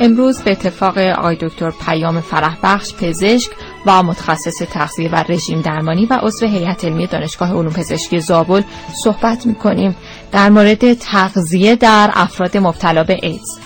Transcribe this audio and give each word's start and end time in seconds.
امروز 0.00 0.42
به 0.42 0.50
اتفاق 0.50 0.98
آقای 0.98 1.36
دکتر 1.40 1.70
پیام 1.70 2.20
فرح 2.20 2.56
بخش 2.62 2.94
پزشک 2.94 3.50
و 3.86 4.02
متخصص 4.02 4.62
تغذیه 4.70 5.10
و 5.10 5.24
رژیم 5.28 5.60
درمانی 5.60 6.06
و 6.06 6.18
عضو 6.22 6.46
هیئت 6.46 6.84
علمی 6.84 7.06
دانشگاه 7.06 7.50
علوم 7.52 7.72
پزشکی 7.72 8.20
زابل 8.20 8.62
صحبت 9.04 9.46
می‌کنیم 9.46 9.96
در 10.32 10.50
مورد 10.50 10.94
تغذیه 10.94 11.76
در 11.76 12.10
افراد 12.14 12.56
مبتلا 12.56 13.04
به 13.04 13.18
ایدز. 13.22 13.58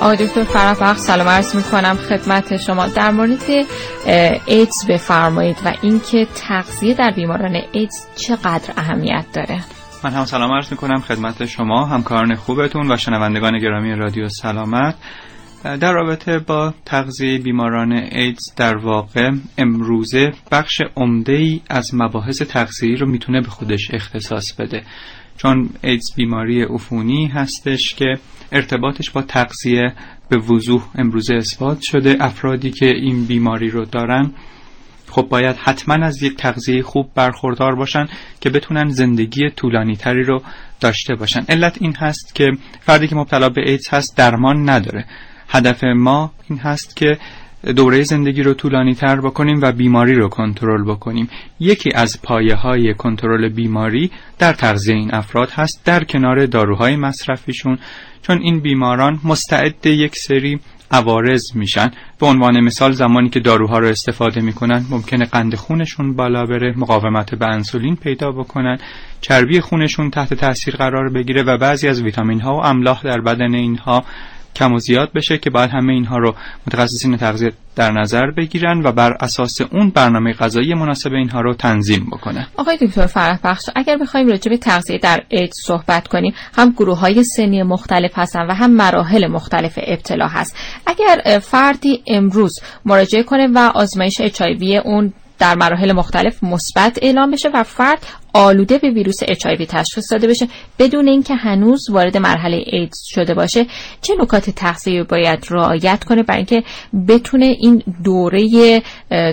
آقای 0.00 0.16
دکتر 0.16 0.44
فرافخ 0.44 0.98
سلام 0.98 1.28
عرض 1.28 1.56
می 1.56 1.62
کنم 1.62 1.94
خدمت 1.94 2.56
شما. 2.56 2.86
در 2.86 3.10
مورد 3.10 3.66
ایدز 4.46 4.86
بفرمایید 4.88 5.56
و 5.64 5.74
اینکه 5.82 6.26
تغذیه 6.34 6.94
در 6.94 7.10
بیماران 7.10 7.62
ایدز 7.72 8.06
چقدر 8.16 8.74
اهمیت 8.76 9.24
داره. 9.32 9.60
من 10.04 10.10
هم 10.10 10.24
سلام 10.24 10.52
عرض 10.52 10.70
می 10.70 10.76
کنم 10.76 11.00
خدمت 11.00 11.44
شما 11.46 11.86
همکاران 11.86 12.34
خوبتون 12.34 12.92
و 12.92 12.96
شنوندگان 12.96 13.58
گرامی 13.58 13.94
رادیو 13.94 14.28
سلامت. 14.28 14.94
در 15.64 15.92
رابطه 15.92 16.38
با 16.38 16.74
تغذیه 16.84 17.38
بیماران 17.38 17.92
ایدز 17.92 18.54
در 18.56 18.76
واقع 18.76 19.30
امروزه 19.58 20.32
بخش 20.52 20.82
عمده 20.96 21.32
ای 21.32 21.60
از 21.70 21.94
مباحث 21.94 22.42
تغذیه 22.42 22.96
رو 22.96 23.06
می‌تونه 23.06 23.40
به 23.40 23.48
خودش 23.48 23.90
اختصاص 23.92 24.52
بده. 24.52 24.82
چون 25.38 25.70
ایدز 25.82 26.14
بیماری 26.16 26.62
عفونی 26.62 27.26
هستش 27.26 27.94
که 27.94 28.18
ارتباطش 28.52 29.10
با 29.10 29.22
تغذیه 29.22 29.92
به 30.28 30.38
وضوح 30.38 30.82
امروزه 30.94 31.34
اثبات 31.34 31.80
شده. 31.80 32.16
افرادی 32.20 32.70
که 32.70 32.86
این 32.86 33.24
بیماری 33.24 33.70
رو 33.70 33.84
دارن 33.84 34.30
خب 35.10 35.22
باید 35.22 35.56
حتما 35.56 35.94
از 36.06 36.22
یک 36.22 36.36
تغذیه 36.36 36.82
خوب 36.82 37.10
برخوردار 37.14 37.74
باشن 37.74 38.06
که 38.40 38.50
بتونن 38.50 38.88
زندگی 38.88 39.50
طولانی 39.50 39.96
تری 39.96 40.22
رو 40.22 40.42
داشته 40.80 41.14
باشن. 41.14 41.44
علت 41.48 41.78
این 41.80 41.94
هست 41.94 42.34
که 42.34 42.50
فردی 42.80 43.08
که 43.08 43.14
مبتلا 43.14 43.48
به 43.48 43.70
ایدز 43.70 43.88
هست 43.88 44.16
درمان 44.16 44.68
نداره. 44.68 45.04
هدف 45.48 45.84
ما 45.84 46.32
این 46.50 46.58
هست 46.58 46.96
که 46.96 47.18
دوره 47.76 48.02
زندگی 48.02 48.42
رو 48.42 48.54
طولانی 48.54 48.94
تر 48.94 49.20
بکنیم 49.20 49.60
و 49.62 49.72
بیماری 49.72 50.14
رو 50.14 50.28
کنترل 50.28 50.84
بکنیم. 50.84 51.28
یکی 51.60 51.92
از 51.94 52.22
پایه 52.22 52.54
های 52.54 52.94
کنترل 52.94 53.48
بیماری 53.48 54.10
در 54.38 54.52
تغذیه 54.52 54.94
این 54.94 55.14
افراد 55.14 55.50
هست 55.50 55.82
در 55.84 56.04
کنار 56.04 56.46
داروهای 56.46 56.96
مصرفیشون 56.96 57.78
چون 58.22 58.38
این 58.42 58.60
بیماران 58.60 59.20
مستعد 59.24 59.86
یک 59.86 60.16
سری 60.16 60.60
عوارض 60.90 61.42
میشن. 61.54 61.90
به 62.20 62.26
عنوان 62.26 62.60
مثال 62.60 62.92
زمانی 62.92 63.28
که 63.28 63.40
داروها 63.40 63.78
رو 63.78 63.86
استفاده 63.86 64.40
می‌کنن 64.40 64.84
ممکنه 64.90 65.24
قند 65.24 65.54
خونشون 65.54 66.16
بالا 66.16 66.46
بره 66.46 66.74
مقاومت 66.76 67.34
به 67.34 67.46
انسولین 67.46 67.96
پیدا 67.96 68.32
بکنن 68.32 68.78
چربی 69.20 69.60
خونشون 69.60 70.10
تحت 70.10 70.34
تاثیر 70.34 70.76
قرار 70.76 71.08
بگیره 71.12 71.42
و 71.42 71.58
بعضی 71.58 71.88
از 71.88 72.02
ویتامین 72.02 72.40
ها 72.40 72.56
و 72.56 72.64
املاح 72.64 73.02
در 73.02 73.20
بدن 73.20 73.54
اینها 73.54 74.04
کم 74.56 74.72
و 74.72 74.78
زیاد 74.78 75.12
بشه 75.12 75.38
که 75.38 75.50
باید 75.50 75.70
همه 75.70 75.92
اینها 75.92 76.18
رو 76.18 76.34
متخصصین 76.66 77.16
تغذیه 77.16 77.52
در 77.76 77.92
نظر 77.92 78.30
بگیرن 78.30 78.82
و 78.84 78.92
بر 78.92 79.16
اساس 79.20 79.60
اون 79.60 79.90
برنامه 79.90 80.32
غذایی 80.32 80.74
مناسب 80.74 81.12
اینها 81.12 81.40
رو 81.40 81.54
تنظیم 81.54 82.06
بکنه 82.06 82.46
آقای 82.56 82.76
دکتر 82.76 83.06
فرح 83.06 83.38
بخش 83.44 83.64
اگر 83.76 83.96
بخوایم 83.96 84.28
راجع 84.28 84.50
به 84.50 84.56
تغذیه 84.56 84.98
در 84.98 85.22
ایدز 85.28 85.56
صحبت 85.66 86.08
کنیم 86.08 86.34
هم 86.56 86.70
گروه 86.70 86.98
های 86.98 87.24
سنی 87.24 87.62
مختلف 87.62 88.12
هستن 88.14 88.46
و 88.46 88.54
هم 88.54 88.70
مراحل 88.70 89.26
مختلف 89.26 89.78
ابتلا 89.82 90.26
هست. 90.26 90.56
اگر 90.86 91.38
فردی 91.38 92.02
امروز 92.06 92.60
مراجعه 92.84 93.22
کنه 93.22 93.48
و 93.54 93.58
آزمایش 93.74 94.20
اچ 94.20 94.42
اون 94.84 95.12
در 95.38 95.54
مراحل 95.54 95.92
مختلف 95.92 96.44
مثبت 96.44 96.98
اعلام 97.02 97.30
بشه 97.30 97.48
و 97.54 97.62
فرد 97.62 98.06
آلوده 98.32 98.78
به 98.78 98.90
ویروس 98.90 99.18
اچ 99.28 99.46
تشخیص 99.46 100.12
داده 100.12 100.26
بشه 100.26 100.48
بدون 100.78 101.08
اینکه 101.08 101.34
هنوز 101.34 101.90
وارد 101.90 102.16
مرحله 102.16 102.64
ایدز 102.66 102.98
شده 103.06 103.34
باشه. 103.34 103.66
چه 104.00 104.14
نکات 104.20 104.50
تغذیه 104.50 105.02
باید 105.02 105.46
رعایت 105.50 106.04
کنه 106.04 106.22
برای 106.22 106.36
اینکه 106.36 106.62
بتونه 107.08 107.56
این 107.60 107.82
دوره 108.04 108.82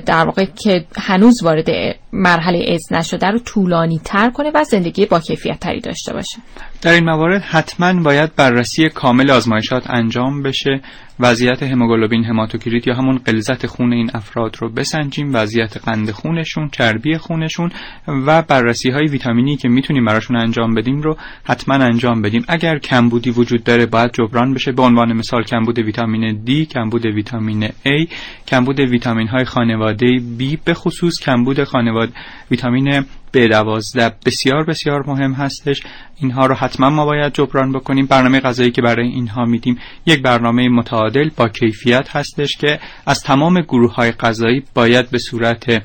در 0.05 0.25
واقع 0.25 0.45
که 0.45 0.85
هنوز 0.97 1.43
وارد 1.43 1.69
مرحله 2.13 2.57
ایدز 2.57 2.93
نشده 2.93 3.27
رو 3.27 3.39
طولانی 3.39 4.01
تر 4.03 4.29
کنه 4.29 4.51
و 4.53 4.63
زندگی 4.63 5.05
با 5.05 5.19
کیفیت 5.19 5.59
تری 5.59 5.79
داشته 5.79 6.13
باشه. 6.13 6.37
در 6.81 6.91
این 6.91 7.03
موارد 7.03 7.41
حتما 7.41 8.03
باید 8.03 8.35
بررسی 8.35 8.89
کامل 8.89 9.31
آزمایشات 9.31 9.83
انجام 9.89 10.43
بشه. 10.43 10.81
وضعیت 11.19 11.63
هموگلوبین 11.63 12.23
هماتوکریت 12.23 12.87
یا 12.87 12.95
همون 12.95 13.17
غلظت 13.17 13.67
خون 13.67 13.93
این 13.93 14.11
افراد 14.13 14.55
رو 14.59 14.69
بسنجیم. 14.69 15.31
وضعیت 15.33 15.77
قند 15.77 16.11
خونشون 16.11 16.69
چربی 16.69 17.17
خونشون 17.17 17.71
و 18.07 18.41
بررسی 18.41 18.84
های 18.89 19.07
ویتامینی 19.07 19.57
که 19.57 19.69
می‌تونیم 19.69 20.05
براشون 20.05 20.35
انجام 20.35 20.73
بدیم 20.73 21.01
رو 21.01 21.17
حتما 21.43 21.75
انجام 21.75 22.21
بدیم. 22.21 22.45
اگر 22.47 22.79
کمبودی 22.79 23.29
وجود 23.29 23.63
داره 23.63 23.85
باید 23.85 24.11
جبران 24.13 24.53
بشه. 24.53 24.71
به 24.71 24.81
عنوان 24.81 25.13
مثال 25.13 25.43
کمبود 25.43 25.79
ویتامین 25.79 26.45
D 26.45 26.67
کمبود 26.73 27.05
ویتامین 27.05 27.67
A 27.67 28.07
کمبود 28.47 28.79
ویتامین 28.79 29.27
های 29.27 29.45
خانواده 29.45 30.17
B 30.39 30.57
به 30.65 30.73
خصوص 30.73 31.19
کمبود 31.19 31.63
خانواده 31.63 32.11
ویتامین 32.51 33.05
به 33.31 33.47
دوازده. 33.47 34.15
بسیار 34.25 34.63
بسیار 34.63 35.03
مهم 35.07 35.33
هستش. 35.33 35.81
اینها 36.17 36.45
رو 36.45 36.55
حتما 36.55 36.89
ما 36.89 37.05
باید 37.05 37.33
جبران 37.33 37.71
بکنیم. 37.71 38.05
برنامه 38.05 38.39
غذایی 38.39 38.71
که 38.71 38.81
برای 38.81 39.07
اینها 39.07 39.45
میدیم. 39.45 39.79
یک 40.05 40.21
برنامه 40.21 40.69
متعادل 40.69 41.29
با 41.37 41.49
کیفیت 41.49 42.15
هستش 42.15 42.57
که 42.57 42.79
از 43.05 43.23
تمام 43.23 43.61
گروه 43.61 43.93
های 43.93 44.11
غذایی 44.11 44.63
باید 44.73 45.09
به 45.09 45.17
صورت 45.17 45.83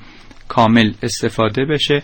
کامل 0.49 0.93
استفاده 1.03 1.65
بشه. 1.65 2.03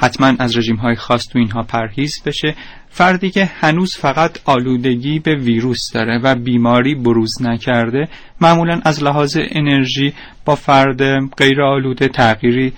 حتما 0.00 0.32
از 0.38 0.56
رژیم 0.56 0.76
های 0.76 0.94
خاص 0.94 1.28
تو 1.28 1.38
اینها 1.38 1.62
پرهیز 1.62 2.22
بشه. 2.26 2.54
فردی 2.88 3.30
که 3.30 3.44
هنوز 3.44 3.96
فقط 3.96 4.38
آلودگی 4.44 5.18
به 5.18 5.34
ویروس 5.34 5.92
داره 5.92 6.20
و 6.24 6.34
بیماری 6.34 6.94
بروز 6.94 7.42
نکرده 7.42 8.08
معمولا 8.40 8.80
از 8.84 9.02
لحاظ 9.02 9.38
انرژی 9.50 10.12
با 10.44 10.54
فرد 10.54 11.02
غیر 11.36 11.62
آلوده 11.62 12.08
تغییری 12.08 12.72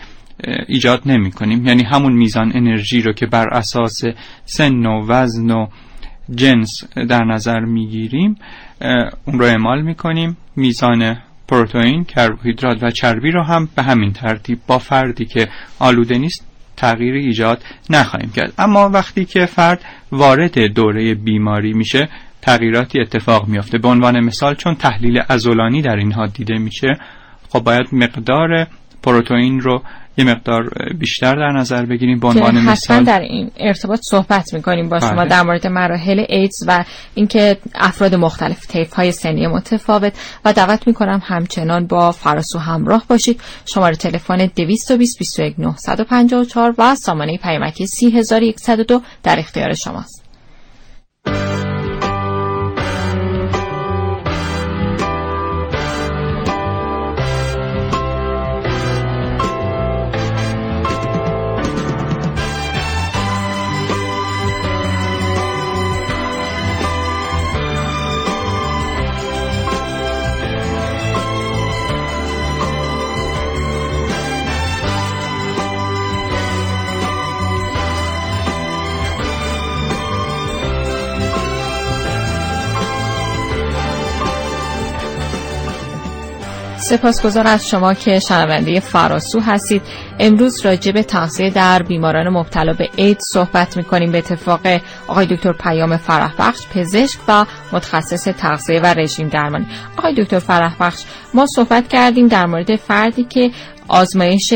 ایجاد 0.68 1.02
نمی 1.06 1.30
کنیم 1.30 1.66
یعنی 1.66 1.82
همون 1.82 2.12
میزان 2.12 2.52
انرژی 2.54 3.00
رو 3.00 3.12
که 3.12 3.26
بر 3.26 3.48
اساس 3.48 4.00
سن 4.44 4.86
و 4.86 5.06
وزن 5.08 5.50
و 5.50 5.66
جنس 6.34 6.84
در 7.08 7.24
نظر 7.24 7.60
می‌گیریم 7.60 8.36
اون 9.24 9.38
رو 9.38 9.44
اعمال 9.44 9.82
می‌کنیم. 9.82 10.36
میزان 10.56 11.16
پروتئین، 11.48 12.04
کربوهیدرات 12.04 12.82
و 12.82 12.90
چربی 12.90 13.30
رو 13.30 13.42
هم 13.42 13.68
به 13.76 13.82
همین 13.82 14.12
ترتیب 14.12 14.58
با 14.66 14.78
فردی 14.78 15.24
که 15.24 15.48
آلوده 15.78 16.18
نیست 16.18 16.51
تغییری 16.82 17.26
ایجاد 17.26 17.62
نخواهیم 17.90 18.30
کرد. 18.30 18.52
اما 18.58 18.88
وقتی 18.88 19.24
که 19.24 19.46
فرد 19.46 19.84
وارد 20.12 20.58
دوره 20.58 21.14
بیماری 21.14 21.72
میشه 21.72 22.08
تغییراتی 22.42 23.00
اتفاق 23.00 23.48
میافته. 23.48 23.78
به 23.78 23.88
عنوان 23.88 24.20
مثال 24.20 24.54
چون 24.54 24.74
تحلیل 24.74 25.22
ازولانی 25.28 25.82
در 25.82 25.96
اینها 25.96 26.26
دیده 26.26 26.58
میشه 26.58 26.98
خب 27.48 27.60
باید 27.60 27.86
مقدار 27.92 28.66
پروتئین 29.02 29.60
رو 29.60 29.82
یه 30.16 30.24
مقدار 30.24 30.70
بیشتر 30.98 31.34
در 31.34 31.52
نظر 31.52 31.86
بگیریم 31.86 32.20
به 32.20 32.28
عنوان 32.28 32.60
مثال. 32.60 33.04
در 33.04 33.20
این 33.20 33.50
ارتباط 33.56 34.00
صحبت 34.02 34.54
می‌کنیم 34.54 34.88
با 34.88 35.00
شما 35.00 35.14
بله. 35.14 35.28
در 35.28 35.42
مورد 35.42 35.66
مراحل 35.66 36.24
ایدز 36.28 36.64
و 36.66 36.84
اینکه 37.14 37.58
افراد 37.74 38.14
مختلف 38.14 38.66
طیف 38.66 38.92
های 38.92 39.12
سنی 39.12 39.46
متفاوت 39.46 40.12
و 40.44 40.52
دعوت 40.52 40.86
می‌کنم 40.86 41.22
همچنان 41.24 41.86
با 41.86 42.12
فراسو 42.12 42.58
همراه 42.58 43.04
باشید. 43.08 43.40
شماره 43.66 43.96
تلفن 43.96 44.46
220 44.56 45.18
21 45.18 45.54
954 45.58 46.74
و 46.78 46.94
سامانه 46.94 47.38
پیامکی 47.38 47.86
3102 47.86 49.02
در 49.22 49.38
اختیار 49.38 49.74
شماست. 49.74 50.22
سپاسگزار 86.92 87.46
از 87.46 87.68
شما 87.68 87.94
که 87.94 88.18
شنونده 88.18 88.80
فراسو 88.80 89.40
هستید. 89.40 89.82
امروز 90.18 90.66
راجع 90.66 90.92
به 90.92 91.02
تغذیه 91.02 91.50
در 91.50 91.82
بیماران 91.82 92.28
مبتلا 92.28 92.72
به 92.72 92.88
اید 92.96 93.18
صحبت 93.20 93.76
می‌کنیم. 93.76 94.12
به 94.12 94.18
اتفاق 94.18 94.60
آقای 95.08 95.26
دکتر 95.26 95.52
پیام 95.52 95.96
فرح 95.96 96.34
بخش 96.38 96.60
پزشک 96.74 97.20
و 97.28 97.44
متخصص 97.72 98.24
تغذیه 98.24 98.80
و 98.80 98.86
رژیم 98.86 99.28
درمانی. 99.28 99.66
آقای 99.96 100.14
دکتر 100.14 100.38
فرح 100.38 100.76
بخش 100.80 101.02
ما 101.34 101.46
صحبت 101.46 101.88
کردیم 101.88 102.28
در 102.28 102.46
مورد 102.46 102.76
فردی 102.76 103.24
که 103.24 103.50
آزمایش 103.92 104.54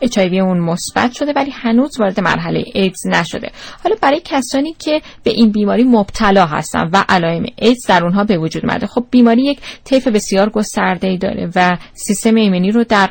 اچ 0.00 0.18
اون 0.18 0.58
مثبت 0.58 1.12
شده 1.12 1.32
ولی 1.36 1.50
هنوز 1.50 2.00
وارد 2.00 2.20
مرحله 2.20 2.64
ایدز 2.74 3.06
نشده. 3.06 3.50
حالا 3.84 3.96
برای 4.02 4.20
کسانی 4.24 4.74
که 4.78 5.02
به 5.22 5.30
این 5.30 5.52
بیماری 5.52 5.84
مبتلا 5.84 6.46
هستن 6.46 6.90
و 6.92 7.04
علائم 7.08 7.46
ایدز 7.56 7.86
در 7.86 8.04
اونها 8.04 8.24
به 8.24 8.38
وجود 8.38 8.66
اومده 8.66 8.86
خب 8.86 9.04
بیماری 9.10 9.42
یک 9.42 9.58
طیف 9.84 10.08
بسیار 10.08 10.50
گسترده 10.50 11.08
ای 11.08 11.18
داره 11.18 11.50
و 11.54 11.76
سیستم 11.94 12.34
ایمنی 12.34 12.70
رو 12.70 12.84
در 12.84 13.10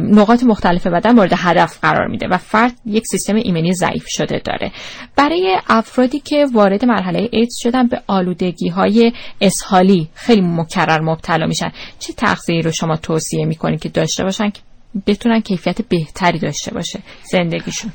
نقاط 0.00 0.42
مختلف 0.42 0.86
بدن 0.86 1.12
مورد 1.12 1.32
هدف 1.36 1.78
قرار 1.82 2.06
میده 2.06 2.28
و 2.28 2.38
فرد 2.38 2.72
یک 2.86 3.06
سیستم 3.06 3.34
ایمنی 3.34 3.74
ضعیف 3.74 4.08
شده 4.08 4.38
داره. 4.44 4.72
برای 5.16 5.56
افرادی 5.68 6.20
که 6.20 6.46
وارد 6.52 6.84
مرحله 6.84 7.28
ایدز 7.32 7.56
شدن 7.58 7.86
به 7.86 8.02
آلودگی 8.06 8.68
های 8.68 9.12
اسهالی 9.40 10.08
خیلی 10.14 10.40
مکرر 10.40 11.00
مبتلا 11.00 11.46
میشن. 11.46 11.72
چه 11.98 12.12
تغذیه‌ای 12.12 12.62
رو 12.62 12.72
شما 12.72 12.96
توصیه 12.96 13.44
می‌کنید 13.44 13.80
که 13.80 13.88
داشته 13.88 14.24
باشن 14.24 14.50
که 14.50 14.60
بتونن 15.06 15.40
کیفیت 15.40 15.88
بهتری 15.88 16.38
داشته 16.38 16.74
باشه 16.74 17.00
زندگیشون. 17.22 17.92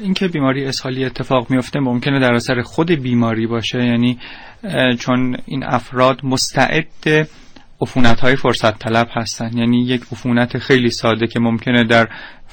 اینکه 0.00 0.28
بیماری 0.28 0.64
اسهالی 0.64 1.04
اتفاق 1.04 1.50
میفته 1.50 1.80
ممکنه 1.80 2.20
در 2.20 2.34
اثر 2.34 2.62
خود 2.62 2.90
بیماری 2.90 3.46
باشه 3.46 3.84
یعنی 3.84 4.18
چون 4.98 5.36
این 5.46 5.64
افراد 5.64 6.20
مستعد 6.24 7.28
عفونت 7.80 8.20
های 8.20 8.36
فرصت 8.36 8.78
طلب 8.78 9.08
هستن. 9.12 9.56
یعنی 9.56 9.84
یک 9.84 10.02
عفونت 10.12 10.58
خیلی 10.58 10.90
ساده 10.90 11.26
که 11.26 11.40
ممکنه 11.40 11.84
در 11.84 12.08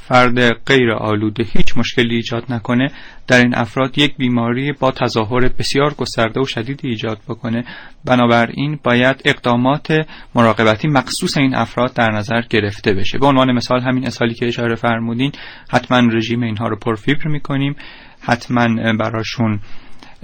فرد 0.09 0.53
غیر 0.65 0.91
آلوده 0.91 1.43
هیچ 1.43 1.77
مشکلی 1.77 2.15
ایجاد 2.15 2.43
نکنه 2.49 2.91
در 3.27 3.37
این 3.37 3.55
افراد 3.55 3.97
یک 3.97 4.17
بیماری 4.17 4.71
با 4.71 4.91
تظاهر 4.91 5.47
بسیار 5.47 5.93
گسترده 5.93 6.41
و 6.41 6.45
شدید 6.45 6.79
ایجاد 6.83 7.19
بکنه. 7.27 7.63
بنابراین 8.05 8.79
باید 8.83 9.21
اقدامات 9.25 10.07
مراقبتی 10.35 10.87
مخصوص 10.87 11.37
این 11.37 11.55
افراد 11.55 11.93
در 11.93 12.11
نظر 12.11 12.41
گرفته 12.49 12.93
بشه. 12.93 13.17
به 13.17 13.25
عنوان 13.25 13.51
مثال 13.51 13.81
همین 13.81 14.07
اسالی 14.07 14.33
که 14.33 14.47
اشاره 14.47 14.75
فرمودین 14.75 15.31
حتما 15.71 15.99
رژیم 16.13 16.43
اینها 16.43 16.67
رو 16.67 16.75
پرفیبر 16.75 17.27
می‌کنیم 17.27 17.75
حتما 18.21 18.93
براشون 18.99 19.59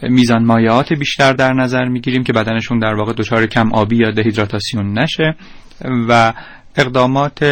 میزان 0.04 0.46
مایعات 0.46 0.94
بیشتر 0.94 1.34
در 1.34 1.54
نظر 1.54 1.86
می‌گیریم 1.86 2.24
که 2.24 2.34
بدنشون 2.34 2.80
در 2.80 2.94
واقع 2.94 3.14
دچار 3.14 3.46
کم 3.46 3.74
آبی 3.74 3.98
یا 3.98 4.12
دهیدراتاسیون 4.12 5.00
نشه 5.00 5.36
و 6.10 6.34
اقدامات 6.78 7.46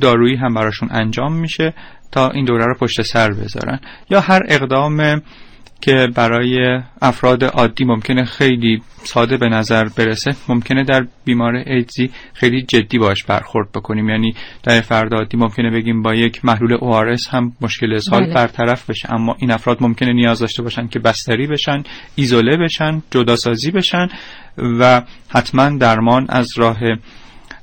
دارویی 0.00 0.36
هم 0.36 0.54
براشون 0.54 0.88
انجام 0.92 1.32
میشه 1.32 1.74
تا 2.12 2.30
این 2.30 2.44
دوره 2.44 2.64
رو 2.64 2.74
پشت 2.74 3.02
سر 3.02 3.32
بذارن. 3.32 3.80
یا 4.10 4.20
هر 4.20 4.40
اقدام 4.48 5.22
که 5.80 6.08
برای 6.14 6.80
افراد 7.02 7.44
عادی 7.44 7.84
ممکنه 7.84 8.24
خیلی 8.24 8.82
ساده 9.04 9.36
به 9.36 9.48
نظر 9.48 9.84
برسه 9.84 10.34
ممکنه 10.48 10.84
در 10.84 11.06
بیمار 11.24 11.54
ایدزی 11.56 12.10
خیلی 12.34 12.62
جدی 12.62 12.98
باش 12.98 13.24
برخورد 13.24 13.72
بکنیم. 13.72 14.08
یعنی 14.08 14.34
در 14.62 14.80
فرد 14.80 15.14
عادی 15.14 15.36
ممکنه 15.36 15.70
بگیم 15.70 16.02
با 16.02 16.14
یک 16.14 16.44
محلول 16.44 16.78
ORS 16.78 17.28
هم 17.30 17.52
مشکل 17.60 17.94
اسهال 17.94 18.24
بله. 18.24 18.34
برطرف 18.34 18.90
بشه. 18.90 19.14
اما 19.14 19.36
این 19.38 19.50
افراد 19.50 19.78
ممکنه 19.80 20.12
نیاز 20.12 20.38
داشته 20.38 20.62
باشن 20.62 20.88
که 20.88 20.98
بستری 20.98 21.46
بشن 21.46 21.82
ایزوله 22.14 22.56
بشن 22.56 23.02
جداسازی 23.10 23.70
بشن 23.70 24.08
و 24.58 25.02
حتما 25.28 25.68
درمان 25.68 26.26
از 26.28 26.48
راه 26.56 26.78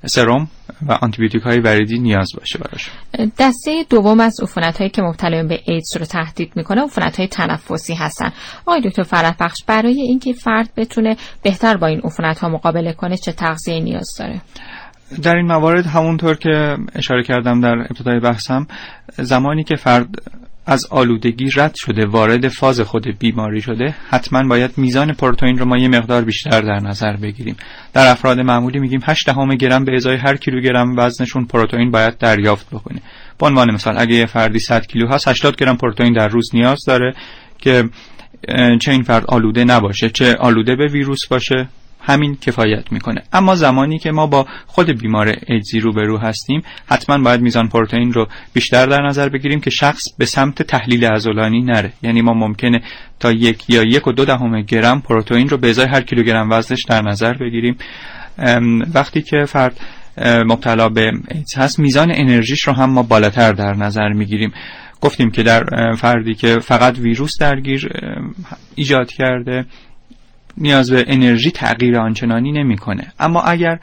سرم 0.05 0.47
و 0.87 0.91
آنتیبیوتیک 0.91 1.41
های 1.41 1.59
وریدی 1.59 1.99
نیاز 1.99 2.31
باشه 2.37 2.59
براش. 2.59 2.91
دسته 3.39 3.85
دوم 3.89 4.19
از 4.19 4.39
عفونت 4.41 4.77
هایی 4.77 4.89
که 4.89 5.01
مبتلا 5.01 5.43
به 5.43 5.59
ایدز 5.65 5.97
رو 5.97 6.05
تهدید 6.05 6.51
می‌کنه 6.55 6.81
عفونت 6.81 7.17
های 7.17 7.27
تنفسی 7.27 7.93
هستن. 7.93 8.31
آقای 8.65 8.81
دکتر 8.81 9.03
فرح 9.03 9.35
بخش 9.39 9.63
برای 9.67 10.01
اینکه 10.01 10.33
فرد 10.33 10.69
بتونه 10.77 11.17
بهتر 11.43 11.77
با 11.77 11.87
این 11.87 12.01
عفونت 12.03 12.39
ها 12.39 12.49
مقابله 12.49 12.93
کنه 12.93 13.17
چه 13.17 13.31
تغذیه 13.31 13.79
نیاز 13.79 14.07
داره؟ 14.19 14.41
در 15.23 15.35
این 15.35 15.45
موارد 15.45 15.85
همونطور 15.85 16.35
که 16.35 16.77
اشاره 16.95 17.23
کردم 17.23 17.61
در 17.61 17.75
ابتدای 17.79 18.19
بحثم 18.19 18.67
زمانی 19.17 19.63
که 19.63 19.75
فرد 19.75 20.07
از 20.65 20.85
آلودگی 20.85 21.49
رد 21.55 21.75
شده 21.75 22.05
وارد 22.05 22.47
فاز 22.47 22.81
خود 22.81 23.19
بیماری 23.19 23.61
شده 23.61 23.95
حتما 24.09 24.43
باید 24.43 24.71
میزان 24.77 25.13
پروتئین 25.13 25.57
رو 25.57 25.65
ما 25.65 25.77
یه 25.77 25.87
مقدار 25.87 26.21
بیشتر 26.21 26.61
در 26.61 26.79
نظر 26.79 27.15
بگیریم. 27.15 27.55
در 27.93 28.11
افراد 28.11 28.39
معمولی 28.39 28.79
میگیم 28.79 28.99
8 29.03 29.25
دهم 29.25 29.55
گرم 29.55 29.85
به 29.85 29.95
ازای 29.95 30.17
هر 30.17 30.35
کیلوگرم 30.35 30.97
وزنشون 30.97 31.45
پروتئین 31.45 31.91
باید 31.91 32.17
دریافت 32.17 32.69
بکنه. 32.69 33.01
به 33.39 33.45
عنوان 33.45 33.73
مثال 33.73 33.95
اگه 33.97 34.15
یه 34.15 34.25
فردی 34.25 34.59
100 34.59 34.87
کیلو 34.87 35.07
هست 35.07 35.27
80 35.27 35.55
گرم 35.55 35.77
پروتئین 35.77 36.13
در 36.13 36.27
روز 36.27 36.49
نیاز 36.53 36.79
داره 36.87 37.13
که 37.57 37.89
چه 38.81 38.91
این 38.91 39.03
فرد 39.03 39.25
آلوده 39.27 39.63
نباشه 39.63 40.09
چه 40.09 40.35
آلوده 40.35 40.75
به 40.75 40.87
ویروس 40.87 41.27
باشه. 41.27 41.67
همین 42.09 42.35
کفایت 42.41 42.91
می‌کنه. 42.91 43.21
اما 43.33 43.55
زمانی 43.55 43.99
که 43.99 44.11
ما 44.11 44.27
با 44.27 44.45
خود 44.67 45.01
بیمار 45.01 45.35
ایدزی 45.47 45.79
روبرو 45.79 46.17
هستیم 46.17 46.61
حتما 46.87 47.17
باید 47.17 47.41
میزان 47.41 47.67
پروتئین 47.67 48.13
رو 48.13 48.27
بیشتر 48.53 48.85
در 48.85 49.01
نظر 49.07 49.29
بگیریم 49.29 49.61
که 49.61 49.69
شخص 49.69 50.03
به 50.17 50.25
سمت 50.25 50.61
تحلیل 50.61 51.05
عضلانی 51.05 51.61
نره. 51.61 51.93
یعنی 52.01 52.21
ما 52.21 52.33
ممکنه 52.33 52.81
تا 53.19 53.31
یک 53.31 53.69
یا 53.69 53.83
یک 53.83 54.07
و 54.07 54.11
دو 54.11 54.25
دهم 54.25 54.61
گرم 54.61 55.01
پروتئین 55.01 55.49
رو 55.49 55.57
به 55.57 55.69
ازای 55.69 55.87
هر 55.87 56.01
کیلوگرم 56.01 56.49
وزنش 56.51 56.83
در 56.83 57.01
نظر 57.01 57.33
بگیریم. 57.33 57.77
وقتی 58.93 59.21
که 59.21 59.45
فرد 59.45 59.79
مبتلا 60.45 60.89
به 60.89 61.11
ایدز 61.31 61.55
هست 61.57 61.79
میزان 61.79 62.11
انرژیش 62.15 62.61
رو 62.61 62.73
هم 62.73 62.89
ما 62.89 63.03
بالاتر 63.03 63.51
در 63.51 63.73
نظر 63.73 64.09
می‌گیریم. 64.09 64.51
گفتیم 65.01 65.31
که 65.31 65.43
در 65.43 65.63
فردی 65.95 66.35
که 66.35 66.59
فقط 66.59 66.99
ویروس 66.99 67.37
درگیر 67.39 67.89
ایجاد 68.75 69.11
کرده 69.11 69.65
نیاز 70.59 70.91
به 70.91 71.05
انرژی 71.07 71.51
تغییر 71.51 71.97
آنچنانی 71.97 72.51
نمی‌کنه. 72.51 73.13
اما 73.19 73.41
اگر 73.41 73.79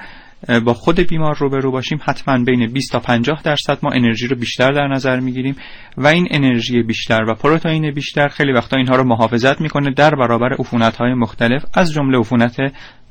با 0.64 0.74
خود 0.74 1.00
بیمار 1.00 1.36
روبرو 1.36 1.70
باشیم 1.70 1.98
حتما 2.04 2.44
بین 2.44 2.66
20 2.72 2.92
تا 2.92 2.98
50 2.98 3.42
درصد 3.42 3.78
ما 3.82 3.90
انرژی 3.90 4.26
رو 4.26 4.36
بیشتر 4.36 4.72
در 4.72 4.88
نظر 4.88 5.20
می‌گیریم 5.20 5.56
و 5.96 6.06
این 6.06 6.28
انرژی 6.30 6.82
بیشتر 6.82 7.24
و 7.28 7.34
پروتئین 7.34 7.90
بیشتر 7.90 8.28
خیلی 8.28 8.52
وقتا 8.52 8.76
اینها 8.76 8.96
رو 8.96 9.04
محافظت 9.04 9.60
می‌کنه 9.60 9.90
در 9.90 10.14
برابر 10.14 10.52
عفونت 10.52 10.96
های 10.96 11.14
مختلف 11.14 11.64
از 11.74 11.92
جمله 11.92 12.18
عفونت 12.18 12.56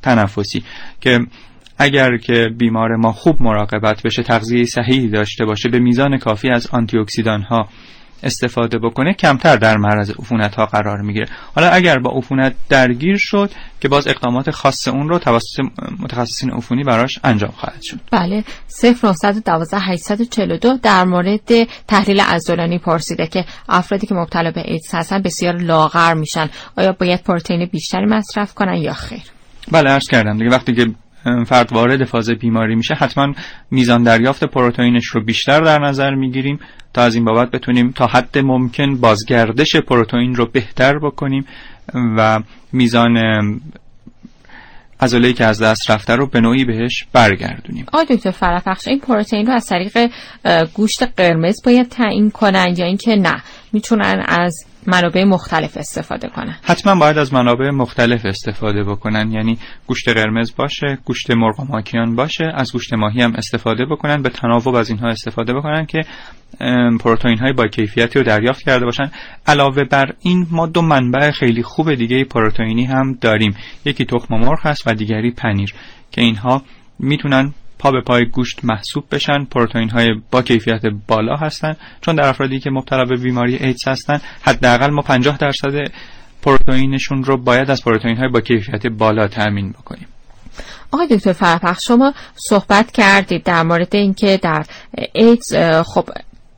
تنفسی 0.01 0.63
که 1.01 1.19
اگر 1.77 2.17
که 2.17 2.49
بیمار 2.57 2.95
ما 2.95 3.11
خوب 3.11 3.41
مراقبت 3.41 4.03
بشه 4.03 4.23
تغذیه 4.23 4.63
صحیحی 4.63 5.07
داشته 5.07 5.45
باشه 5.45 5.69
به 5.69 5.79
میزان 5.79 6.17
کافی 6.17 6.49
از 6.49 6.67
آنتی 6.67 6.97
ها 7.49 7.67
استفاده 8.23 8.79
بکنه 8.79 9.13
کمتر 9.13 9.55
در 9.55 9.77
معرض 9.77 10.11
عفونت 10.19 10.55
ها 10.55 10.65
قرار 10.65 11.01
می‌گیره. 11.01 11.27
حالا 11.55 11.69
اگر 11.69 11.99
با 11.99 12.11
عفونت 12.11 12.55
درگیر 12.69 13.17
شد 13.17 13.51
که 13.81 13.87
باز 13.87 14.07
اقدامات 14.07 14.51
خاص 14.51 14.87
اون 14.87 15.09
رو 15.09 15.19
توسط 15.19 15.59
متخصصین 15.99 16.51
عفونی 16.51 16.83
براش 16.83 17.19
انجام 17.23 17.51
خواهد 17.51 17.81
شد. 17.81 17.99
بله 18.11 18.43
0912 18.83 19.77
842 19.79 20.77
در 20.77 21.03
مورد 21.03 21.49
تحلیل 21.87 22.21
عضلانی 22.21 22.79
پرسیده 22.79 23.27
که 23.27 23.45
افرادی 23.69 24.07
که 24.07 24.15
مبتلا 24.15 24.51
به 24.51 24.61
ایدز 24.65 24.95
هستن 24.95 25.21
بسیار 25.21 25.57
لاغر 25.57 26.13
میشن. 26.13 26.49
آیا 26.77 26.91
باید 26.91 27.23
پروتئین 27.23 27.65
بیشتری 27.65 28.05
مصرف 28.05 28.53
کنن 28.53 28.75
یا 28.75 28.93
خیر؟ 28.93 29.23
بله 29.71 29.89
عرض 29.89 30.07
کردم 30.07 30.37
دیگه 30.37 30.49
وقتی 30.49 30.75
که 30.75 30.87
فرد 31.47 31.73
وارد 31.73 32.05
فاز 32.05 32.29
بیماری 32.29 32.75
میشه 32.75 32.95
حتما 32.95 33.33
میزان 33.71 34.03
دریافت 34.03 34.43
پروتئینش 34.43 35.05
رو 35.05 35.23
بیشتر 35.23 35.59
در 35.59 35.79
نظر 35.79 36.15
می‌گیریم 36.15 36.59
تا 36.93 37.01
از 37.01 37.15
این 37.15 37.25
بابت 37.25 37.51
بتونیم 37.51 37.91
تا 37.91 38.07
حد 38.07 38.37
ممکن 38.37 38.95
بازگردش 38.95 39.75
پروتئین 39.75 40.35
رو 40.35 40.45
بهتر 40.45 40.99
بکنیم 40.99 41.45
و 42.17 42.39
میزان 42.73 43.17
عضله 44.99 45.33
که 45.33 45.45
از 45.45 45.61
دست 45.61 45.91
رفته 45.91 46.15
رو 46.15 46.27
به 46.27 46.41
نوعی 46.41 46.65
بهش 46.65 47.05
برگردونیم. 47.13 47.85
آقای 47.93 48.17
دکتر 48.17 48.31
فرافخش 48.31 48.87
این 48.87 48.99
پروتئین 48.99 49.45
رو 49.45 49.53
از 49.53 49.65
طریق 49.65 50.09
گوشت 50.73 51.03
قرمز 51.17 51.61
باید 51.65 51.89
تعیین 51.89 52.31
کنن 52.31 52.75
یا 52.77 52.85
اینکه 52.85 53.15
نه؟ 53.15 53.43
می‌تونن 53.73 54.23
از 54.27 54.65
منابع 54.87 55.23
مختلف 55.23 55.77
استفاده 55.77 56.27
کنن. 56.27 56.55
حتما 56.63 56.95
باید 56.95 57.17
از 57.17 57.33
منابع 57.33 57.69
مختلف 57.69 58.25
استفاده 58.25 58.83
بکنن. 58.83 59.31
یعنی 59.31 59.57
گوشت 59.87 60.09
قرمز 60.09 60.55
باشه 60.55 60.97
گوشت 61.05 61.31
مرغ 61.31 61.61
ماکیان 61.69 62.15
باشه 62.15 62.51
از 62.55 62.71
گوشت 62.71 62.93
ماهی 62.93 63.21
هم 63.21 63.33
استفاده 63.35 63.85
بکنن 63.85 64.21
به 64.21 64.29
تناوب 64.29 64.75
از 64.75 64.89
اینها 64.89 65.07
استفاده 65.07 65.53
بکنن 65.53 65.85
که 65.85 66.01
پروتئین 66.99 67.37
های 67.37 67.53
با 67.53 67.67
کیفیتی 67.67 68.19
رو 68.19 68.25
دریافت 68.25 68.63
کرده 68.65 68.85
باشن. 68.85 69.11
علاوه 69.47 69.83
بر 69.83 70.13
این 70.21 70.47
ما 70.51 70.67
دو 70.67 70.81
منبع 70.81 71.31
خیلی 71.31 71.63
خوب 71.63 71.93
دیگه 71.93 72.23
پروتئینی 72.23 72.85
هم 72.85 73.17
داریم. 73.21 73.55
یکی 73.85 74.05
تخم 74.05 74.35
مرغ 74.35 74.59
هست 74.67 74.87
و 74.87 74.93
دیگری 74.93 75.31
پنیر 75.31 75.73
که 76.11 76.21
اینها 76.21 76.61
می‌تونن 76.99 77.53
پا 77.79 77.91
به 77.91 78.01
پای 78.01 78.25
گوشت 78.25 78.65
محسوب 78.65 79.03
بشن. 79.11 79.45
پروتئین 79.45 79.89
های 79.89 80.15
با 80.31 80.41
کیفیت 80.41 80.81
بالا 81.07 81.35
هستن. 81.35 81.75
چون 82.01 82.15
در 82.15 82.27
افرادی 82.27 82.59
که 82.59 82.69
مبتلا 82.69 83.05
به 83.05 83.15
بیماری 83.15 83.55
ایدز 83.55 83.87
هستن 83.87 84.21
حداقل 84.41 84.89
ما 84.89 85.01
50 85.01 85.37
درصد 85.37 85.91
پروتئینشون 86.41 87.23
رو 87.23 87.37
باید 87.37 87.71
از 87.71 87.83
پروتئین 87.83 88.17
های 88.17 88.27
با 88.27 88.41
کیفیت 88.41 88.87
بالا 88.87 89.27
تامین 89.27 89.71
بکنیم. 89.71 90.07
آقای 90.91 91.07
دکتر 91.07 91.33
فرپخش 91.33 91.87
شما 91.87 92.13
صحبت 92.35 92.91
کردید 92.91 93.43
در 93.43 93.63
مورد 93.63 93.95
اینکه 93.95 94.39
در 94.41 94.65
ایدز 95.13 95.55
خب 95.85 96.09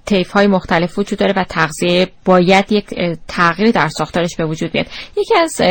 تیف 0.08 0.32
های 0.32 0.48
مختلف 0.48 1.00
وجود 1.00 1.20
داره 1.20 1.34
و 1.38 1.44
تغذیه 1.44 2.08
باید 2.26 2.72
یک 2.72 2.86
تغییری 3.28 3.72
در 3.72 3.88
ساختارش 3.88 4.36
به 4.36 4.46
وجود 4.46 4.72
بیاد. 4.72 4.86
یکی 5.18 5.36
از 5.38 5.62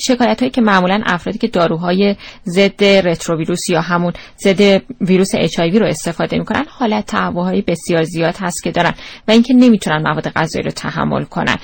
شکایت 0.00 0.40
هایی 0.40 0.50
که 0.50 0.60
معمولا 0.60 1.02
افرادی 1.06 1.38
که 1.38 1.48
داروهای 1.48 2.16
ضد 2.46 2.84
رتروویروس 2.84 3.70
یا 3.70 3.80
همون 3.80 4.12
ضد 4.38 4.82
ویروس 5.00 5.30
اچ 5.34 5.60
رو 5.60 5.86
استفاده 5.86 6.38
می‌کنن 6.38 6.64
حالت 6.68 7.06
تهوعهای 7.06 7.62
بسیار 7.62 8.02
زیاد 8.02 8.34
هست 8.40 8.62
که 8.62 8.70
دارن 8.70 8.94
و 9.28 9.30
اینکه 9.30 9.54
نمی‌تونن 9.54 10.02
مواد 10.02 10.28
غذایی 10.28 10.64
رو 10.64 10.70
تحمل 10.70 11.24
کنن. 11.24 11.56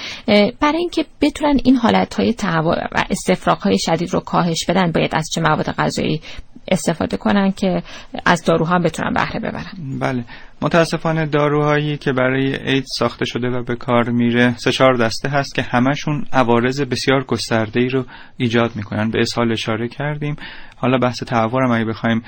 برای 0.60 0.78
اینکه 0.78 1.04
بتونن 1.20 1.60
این 1.64 1.76
حالت 1.76 2.14
های 2.14 2.32
تهوع 2.32 2.84
و 2.92 3.04
استفراغ 3.10 3.58
های 3.58 3.78
شدید 3.78 4.10
رو 4.12 4.20
کاهش 4.20 4.64
بدن 4.68 4.92
باید 4.92 5.14
از 5.14 5.28
چه 5.34 5.40
مواد 5.40 5.70
غذایی 5.70 6.20
استفاده 6.68 7.16
کنن 7.16 7.50
که 7.50 7.82
از 8.24 8.44
داروها 8.44 8.78
بتونن 8.78 9.12
بهره 9.12 9.40
ببرن. 9.40 9.98
بله. 10.00 10.24
متاسفانه 10.62 11.26
داروهایی 11.26 11.96
که 11.96 12.12
برای 12.12 12.70
اید 12.70 12.84
ساخته 12.98 13.24
شده 13.24 13.48
و 13.48 13.62
به 13.62 13.76
کار 13.76 14.10
میره 14.10 14.56
سه 14.56 14.72
چهار 14.72 14.94
دسته 14.94 15.28
هست 15.28 15.54
که 15.54 15.62
همشون 15.62 16.24
عوارض 16.32 16.80
بسیار 16.80 17.24
گسترده 17.24 17.80
ای 17.80 17.88
رو 17.88 18.04
ایجاد 18.36 18.76
می‌کنن. 18.76 19.10
به 19.10 19.20
اسهال 19.20 19.52
اشاره 19.52 19.88
کردیم. 19.88 20.36
حالا 20.76 20.98
بحث 20.98 21.22
تعور 21.22 21.62
اگه 21.72 21.84
بخوایم 21.84 22.22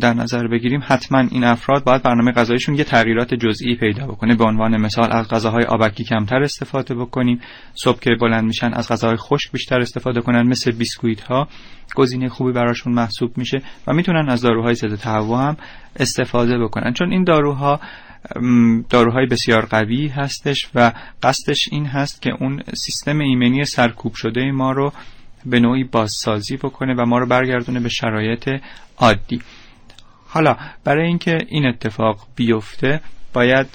در 0.00 0.14
نظر 0.14 0.46
بگیریم 0.46 0.80
حتما 0.86 1.18
این 1.18 1.44
افراد 1.44 1.84
باید 1.84 2.02
برنامه 2.02 2.32
غذایشون 2.32 2.74
یه 2.74 2.84
تغییرات 2.84 3.34
جزئی 3.34 3.76
پیدا 3.76 4.06
بکنه. 4.06 4.34
به 4.34 4.44
عنوان 4.44 4.76
مثال 4.76 5.12
از 5.12 5.28
غذاهای 5.28 5.64
آبکی 5.64 6.04
کمتر 6.04 6.42
استفاده 6.42 6.94
بکنیم. 6.94 7.40
صبح 7.74 8.00
که 8.00 8.10
بلند 8.20 8.44
میشن 8.44 8.72
از 8.74 8.88
غذاهای 8.88 9.16
خشک 9.16 9.52
بیشتر 9.52 9.80
استفاده 9.80 10.20
کنن 10.20 10.42
مثل 10.42 10.70
بیسکویت 10.70 11.20
ها 11.20 11.48
گزینه 11.94 12.28
خوبی 12.28 12.52
براشون 12.52 12.92
محسوب 12.92 13.38
میشه 13.38 13.62
و 13.86 13.92
می‌تونن 13.92 14.28
از 14.28 14.42
داروهای 14.42 14.74
ضد 14.74 14.94
تهوع 14.94 15.38
هم 15.38 15.56
استفاده 15.96 16.58
بکنن. 16.58 16.92
چون 16.92 17.12
این 17.12 17.24
داروها 17.24 17.80
داروهای 18.90 19.26
بسیار 19.26 19.66
قوی 19.66 20.08
هستش 20.08 20.70
و 20.74 20.92
قصدش 21.22 21.68
این 21.72 21.86
هست 21.86 22.22
که 22.22 22.30
اون 22.40 22.62
سیستم 22.74 23.18
ایمنی 23.18 23.64
سرکوب 23.64 24.14
شده 24.14 24.50
ما 24.50 24.72
رو 24.72 24.92
به 25.46 25.60
نوعی 25.60 25.84
بازسازی 25.84 26.56
بکنه 26.56 26.94
و 26.94 27.06
ما 27.06 27.18
رو 27.18 27.26
برگردونه 27.26 27.80
به 27.80 27.88
شرایط 27.88 28.50
عادی. 28.98 29.40
حالا 30.32 30.56
برای 30.84 31.06
اینکه 31.06 31.38
این 31.48 31.66
اتفاق 31.66 32.26
بیفته 32.36 33.00
باید 33.32 33.66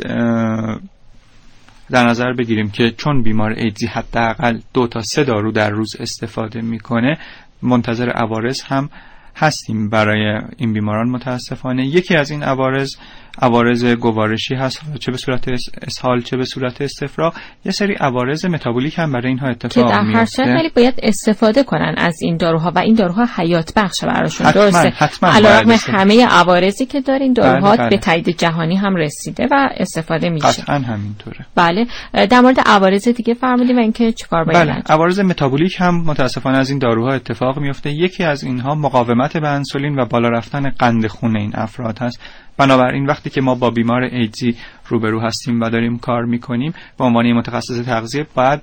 در 1.91 2.07
نظر 2.07 2.33
بگیریم 2.33 2.69
که 2.69 2.91
چون 2.91 3.23
بیمار 3.23 3.51
ایدزی 3.51 3.87
حداقل 3.87 4.59
دو 4.73 4.87
تا 4.87 5.01
سه 5.01 5.23
دارو 5.23 5.51
در 5.51 5.69
روز 5.69 5.95
استفاده 5.99 6.61
می‌کنه 6.61 7.17
منتظر 7.61 8.09
عوارض 8.09 8.61
هم 8.61 8.89
هستیم 9.35 9.89
برای 9.89 10.41
این 10.57 10.73
بیماران 10.73 11.09
متاسفانه. 11.09 11.87
یکی 11.87 12.15
از 12.15 12.31
این 12.31 12.43
عوارض 12.43 12.95
عوارض 13.41 13.85
گوارشی 13.85 14.55
هست. 14.55 14.81
چه 14.99 15.11
به 15.11 15.17
صورت 15.17 15.49
اسهال 15.81 16.21
چه 16.21 16.37
به 16.37 16.45
صورت 16.45 16.81
استفراغ. 16.81 17.33
یه 17.65 17.71
سری 17.71 17.93
عوارض 17.93 18.45
متابولیک 18.45 18.99
هم 18.99 19.11
برای 19.11 19.27
اینها 19.27 19.47
اتفاق 19.47 19.83
میفته 19.83 19.97
که 19.97 20.11
در 20.13 20.19
هر 20.19 20.25
صورت 20.25 20.73
باید 20.75 20.93
استفاده 21.03 21.63
کنن 21.63 21.95
از 21.97 22.17
این 22.21 22.37
داروها 22.37 22.71
و 22.75 22.79
این 22.79 22.95
داروها 22.95 23.27
حیات 23.35 23.73
بخش 23.75 24.03
براشون. 24.03 24.47
حتما 24.47 24.63
درسته. 24.63 24.89
حتما 24.89 25.29
علاوه 25.29 25.75
همه 25.87 26.25
عوارضی 26.25 26.85
که 26.85 27.01
دارین 27.01 27.33
داروها 27.33 27.71
بله، 27.71 27.77
بله. 27.77 27.89
به 27.89 27.97
تایید 27.97 28.29
جهانی 28.29 28.75
هم 28.75 28.95
رسیده 28.95 29.47
و 29.51 29.69
استفاده 29.77 30.29
میشه. 30.29 30.47
قطعا 30.47 30.79
همینطوره. 30.79 31.45
بله. 31.55 31.85
در 32.29 32.41
مورد 32.41 32.59
عوارض 32.65 33.07
دیگه 33.07 33.33
فرمودیم 33.33 33.77
اینکه 33.77 34.11
چیکار 34.11 34.43
باید 34.43 34.67
بله. 34.67 34.83
عوارض 34.89 35.19
متابولیک 35.19 35.75
هم 35.79 36.03
متاسفانه 36.05 36.57
از 36.57 36.69
این 36.69 36.79
داروها 36.79 37.13
اتفاق 37.13 37.59
میفته. 37.59 37.91
یکی 37.91 38.23
از 38.23 38.43
اینها 38.43 38.75
مقاومت 38.75 39.37
به 39.37 39.47
انسولین 39.47 39.99
و 39.99 40.05
بالا 40.05 40.29
رفتن 40.29 40.69
قند 40.69 41.07
خون 41.07 41.37
این 41.37 41.51
افراد 41.55 41.99
هست. 41.99 42.21
بنابراین 42.57 43.05
وقتی 43.05 43.29
که 43.29 43.41
ما 43.41 43.55
با 43.55 43.69
بیمار 43.69 44.03
ایدزی 44.03 44.55
روبرو 44.87 45.21
هستیم 45.21 45.61
و 45.61 45.69
داریم 45.69 45.97
کار 45.97 46.25
می‌کنیم 46.25 46.73
به 46.97 47.05
عنوان 47.05 47.33
متخصص 47.33 47.85
تغذیه 47.85 48.27
باید 48.35 48.61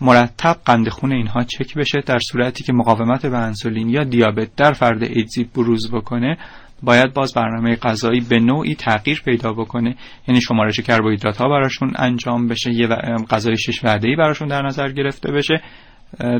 مرتب 0.00 0.56
قند 0.64 0.88
خون 0.88 1.12
اینها 1.12 1.44
چک 1.44 1.74
بشه 1.74 2.00
در 2.06 2.18
صورتی 2.18 2.64
که 2.64 2.72
مقاومت 2.72 3.26
به 3.26 3.38
انسولین 3.38 3.88
یا 3.88 4.04
دیابت 4.04 4.56
در 4.56 4.72
فرد 4.72 5.02
ایدزی 5.02 5.44
بروز 5.44 5.90
بکنه 5.92 6.38
باید 6.82 7.14
باز 7.14 7.34
برنامه 7.34 7.76
غذایی 7.76 8.20
به 8.20 8.38
نوعی 8.38 8.74
تغییر 8.74 9.22
پیدا 9.24 9.52
بکنه. 9.52 9.96
یعنی 10.28 10.40
شمارش 10.40 10.80
کربوهیدرات 10.80 11.36
ها 11.36 11.48
براشون 11.48 11.92
انجام 11.96 12.48
بشه 12.48 12.70
یه 12.70 12.86
غذای 13.30 13.58
شش 13.58 13.84
وعده 13.84 14.08
ای 14.08 14.16
براشون 14.16 14.48
در 14.48 14.62
نظر 14.62 14.88
گرفته 14.88 15.32
بشه. 15.32 15.62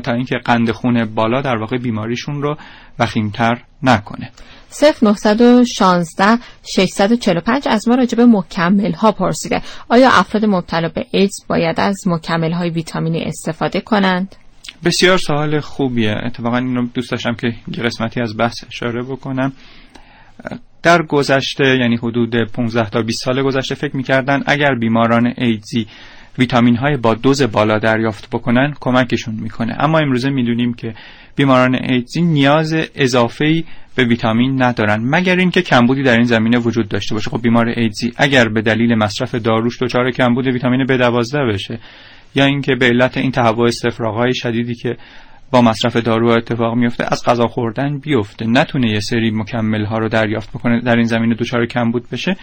تا 0.03 0.13
اینکه 0.13 0.37
قند 0.37 0.71
خون 0.71 1.05
بالا 1.05 1.41
در 1.41 1.57
واقع 1.57 1.77
بیماریشون 1.77 2.41
رو 2.41 2.57
وخیمتر 2.99 3.61
نکنه. 3.83 4.31
0916 5.01 6.37
645 6.63 7.67
از 7.67 7.87
ما 7.87 7.95
راجع 7.95 8.17
به 8.17 8.25
مکمل 8.25 8.91
ها 8.91 9.11
پرسیده. 9.11 9.61
آیا 9.89 10.09
افراد 10.09 10.45
مبتلا 10.45 10.89
به 10.89 11.05
ایدز 11.11 11.35
باید 11.47 11.79
از 11.79 12.07
مکمل 12.07 12.51
های 12.51 12.69
ویتامینی 12.69 13.23
استفاده 13.23 13.81
کنند؟ 13.81 14.35
بسیار 14.83 15.17
سوال 15.17 15.59
خوبیه. 15.59 16.15
اتفاقا 16.25 16.57
اینو 16.57 16.87
دوست 16.93 17.11
داشتم 17.11 17.33
که 17.33 17.47
یه 17.47 17.83
قسمتی 17.83 18.21
از 18.21 18.37
بحث 18.37 18.63
اشاره 18.67 19.03
بکنم. 19.03 19.53
در 20.83 21.01
گذشته 21.01 21.77
یعنی 21.77 21.95
حدود 21.95 22.35
15 22.53 22.89
تا 22.89 23.01
20 23.01 23.23
سال 23.23 23.43
گذشته 23.43 23.75
فکر 23.75 23.97
می‌کردن 23.97 24.43
اگر 24.45 24.75
بیماران 24.75 25.33
ایدزی 25.37 25.87
ویتامین 26.37 26.75
های 26.75 26.97
با 26.97 27.13
دوز 27.13 27.41
بالا 27.41 27.79
دریافت 27.79 28.29
بکنن 28.29 28.73
کمکشون 28.79 29.35
می‌کنه. 29.35 29.75
اما 29.79 29.99
امروزه 29.99 30.29
می‌دونیم 30.29 30.73
که 30.73 30.93
بیماران 31.35 31.75
ایدزی 31.75 32.21
نیاز 32.21 32.75
اضافه 32.95 33.63
به 33.95 34.05
ویتامین 34.05 34.61
ندارن. 34.63 35.01
مگر 35.03 35.35
اینکه 35.35 35.61
کمبودی 35.61 36.03
در 36.03 36.15
این 36.15 36.23
زمینه 36.23 36.57
وجود 36.57 36.87
داشته 36.87 37.15
باشه. 37.15 37.29
خب 37.29 37.41
بیمار 37.41 37.67
ایدزی 37.67 38.13
اگر 38.17 38.49
به 38.49 38.61
دلیل 38.61 38.95
مصرف 38.95 39.35
داروش 39.35 39.81
دچار 39.81 40.11
کمبود 40.11 40.47
ویتامین 40.47 40.85
B12 40.85 41.35
بشه 41.53 41.79
یا 42.35 42.45
اینکه 42.45 42.75
به 42.75 42.85
علت 42.85 43.17
این 43.17 43.31
تهوع 43.31 43.67
استفراغ 43.67 44.31
شدیدی 44.33 44.75
که 44.75 44.97
با 45.51 45.61
مصرف 45.61 45.95
دارو 45.95 46.29
اتفاق 46.29 46.75
میفته 46.75 47.03
از 47.11 47.23
غذا 47.25 47.47
خوردن 47.47 47.99
بیفته. 47.99 48.45
نتونه 48.47 48.91
یه 48.91 48.99
سری 48.99 49.31
مکمل 49.31 49.85
ها 49.85 49.97
رو 49.97 50.09
دریافت 50.09 50.49
بکنه 50.49 50.81
در 50.81 50.95
این 50.95 51.05
زمینه 51.05 51.35
دچار 51.35 51.65
کمبود 51.65 52.09
بشه. 52.11 52.35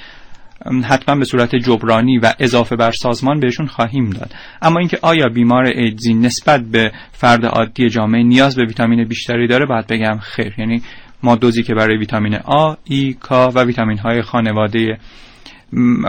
حتما 0.84 1.14
به 1.16 1.24
صورت 1.24 1.56
جبرانی 1.56 2.18
و 2.18 2.32
اضافه 2.38 2.76
بر 2.76 2.90
سازمان 2.90 3.40
بهشون 3.40 3.66
خواهیم 3.66 4.10
داد. 4.10 4.30
اما 4.62 4.78
اینکه 4.78 4.98
آیا 5.02 5.28
بیمار 5.28 5.64
ایدزی 5.64 6.14
نسبت 6.14 6.60
به 6.60 6.92
فرد 7.12 7.46
عادی 7.46 7.88
جامعه 7.88 8.22
نیاز 8.22 8.56
به 8.56 8.64
ویتامین 8.64 9.04
بیشتری 9.04 9.46
داره 9.46 9.66
بعد 9.66 9.86
بگم 9.86 10.18
خیر. 10.18 10.54
یعنی 10.58 10.82
ما 11.22 11.36
دوزی 11.36 11.62
که 11.62 11.74
برای 11.74 11.96
ویتامین 11.96 12.34
آ، 12.34 12.74
ای، 12.84 13.16
کا 13.20 13.50
و 13.54 13.64
ویتامین 13.64 13.98
های 13.98 14.22
خانواده 14.22 14.98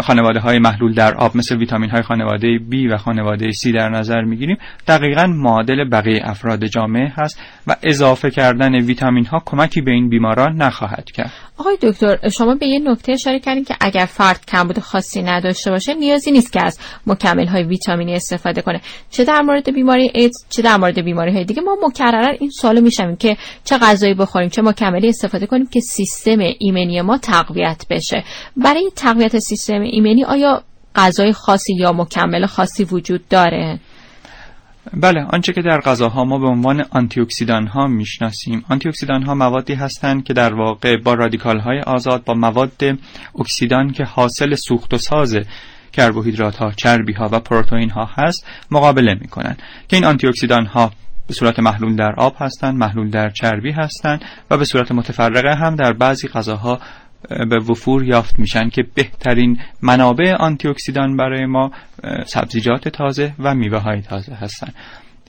خانواده 0.03 0.39
های 0.39 0.59
محلول 0.59 0.93
در 0.93 1.15
آب 1.15 1.37
مثل 1.37 1.57
ویتامین 1.57 1.89
های 1.89 2.01
خانواده 2.01 2.59
B 2.71 2.91
و 2.91 2.97
خانواده 2.97 3.51
C 3.51 3.73
در 3.73 3.89
نظر 3.89 4.21
می‌گیریم. 4.21 4.57
دقیقا 4.87 5.27
معادل 5.27 5.89
بقیه 5.89 6.21
افراد 6.23 6.65
جامعه 6.65 7.13
هست 7.15 7.41
و 7.67 7.75
اضافه 7.83 8.29
کردن 8.29 8.75
ویتامین 8.75 9.25
ها 9.25 9.41
کمکی 9.45 9.81
به 9.81 9.91
این 9.91 10.09
بیماران 10.09 10.61
نخواهد 10.61 11.05
کرد. 11.11 11.31
آقای 11.57 11.77
دکتر 11.81 12.29
شما 12.29 12.55
به 12.55 12.67
یه 12.67 12.79
نکته 12.79 13.11
اشاره 13.11 13.39
کردین 13.39 13.63
که 13.63 13.75
اگر 13.79 14.05
فرد 14.05 14.45
کمبود 14.45 14.79
خاصی 14.79 15.21
نداشته 15.21 15.71
باشه 15.71 15.93
نیازی 15.93 16.31
نیست 16.31 16.53
که 16.53 16.65
از 16.65 16.79
مکمل 17.07 17.47
های 17.47 17.63
ویتامینی 17.63 18.15
استفاده 18.15 18.61
کنه. 18.61 18.81
چه 19.11 19.23
در 19.23 19.41
مورد 19.41 19.73
بیماری 19.73 20.11
ایدز 20.13 20.45
چه 20.49 20.61
در 20.61 20.77
مورد 20.77 20.99
بیماری 20.99 21.31
های 21.31 21.45
دیگه. 21.45 21.61
ما 21.61 21.77
مکررا 21.87 22.27
این 22.39 22.49
سوالو 22.49 22.81
می‌شنویم 22.81 23.15
که 23.15 23.37
چه 23.63 23.77
غذایی 23.77 24.13
بخوریم 24.13 24.49
چه 24.49 24.61
مکملی 24.61 25.09
استفاده 25.09 25.45
کنیم 25.45 25.67
که 25.67 25.79
سیستم 25.79 26.39
ایمنی 26.59 27.01
ما 27.01 27.17
تقویت 27.17 27.85
بشه. 27.89 28.23
برای 28.57 28.91
تقویت 28.95 29.39
سیستم 29.39 29.81
ایمنی 29.81 30.23
آیا 30.23 30.63
غذای 30.95 31.33
خاصی 31.33 31.73
یا 31.75 31.91
مکمل 31.91 32.45
خاصی 32.45 32.83
وجود 32.83 33.27
داره؟ 33.27 33.79
بله 34.93 35.25
آنچه 35.29 35.53
که 35.53 35.61
در 35.61 35.79
غذاها 35.79 36.23
ما 36.23 36.37
به 36.39 36.47
عنوان 36.47 36.85
آنتی 36.89 37.21
اکسیدان 37.21 37.67
ها 37.67 37.87
می‌شناسیم. 37.87 38.65
آنتی 38.69 38.89
اکسیدان 38.89 39.23
ها 39.23 39.35
موادی 39.35 39.73
هستند 39.73 40.23
که 40.23 40.33
در 40.33 40.53
واقع 40.53 40.97
با 40.97 41.13
رادیکال 41.13 41.59
های 41.59 41.79
آزاد 41.79 42.23
با 42.23 42.33
مواد 42.33 42.97
اکسیدان 43.39 43.91
که 43.91 44.03
حاصل 44.03 44.55
سوخت 44.55 44.93
و 44.93 44.97
ساز 44.97 45.37
کربوهیدرات 45.93 46.55
ها 46.55 46.71
چربی 46.71 47.13
ها 47.13 47.29
و 47.31 47.39
پروتئین 47.39 47.89
ها 47.89 48.09
هست 48.13 48.47
مقابله 48.71 49.13
می 49.21 49.27
کنند 49.27 49.61
که 49.87 49.95
این 49.95 50.05
آنتی 50.05 50.27
اکسیدان 50.27 50.65
ها 50.65 50.91
به 51.27 51.33
صورت 51.33 51.59
محلول 51.59 51.95
در 51.95 52.13
آب 52.17 52.35
هستند 52.39 52.75
محلول 52.77 53.09
در 53.09 53.29
چربی 53.29 53.71
هستند 53.71 54.21
و 54.51 54.57
به 54.57 54.65
صورت 54.65 54.91
متفرقه 54.91 55.55
هم 55.55 55.75
در 55.75 55.93
بعضی 55.93 56.27
غذاها 56.27 56.79
به 57.29 57.59
وفور 57.59 58.03
یافت 58.03 58.39
میشن 58.39 58.69
که 58.69 58.83
بهترین 58.95 59.59
منابع 59.81 60.35
آنتی 60.35 60.67
اکسیدان 60.67 61.17
برای 61.17 61.45
ما 61.45 61.71
سبزیجات 62.25 62.87
تازه 62.87 63.33
و 63.39 63.55
میوه 63.55 63.77
های 63.77 64.01
تازه 64.01 64.33
هستن. 64.33 64.67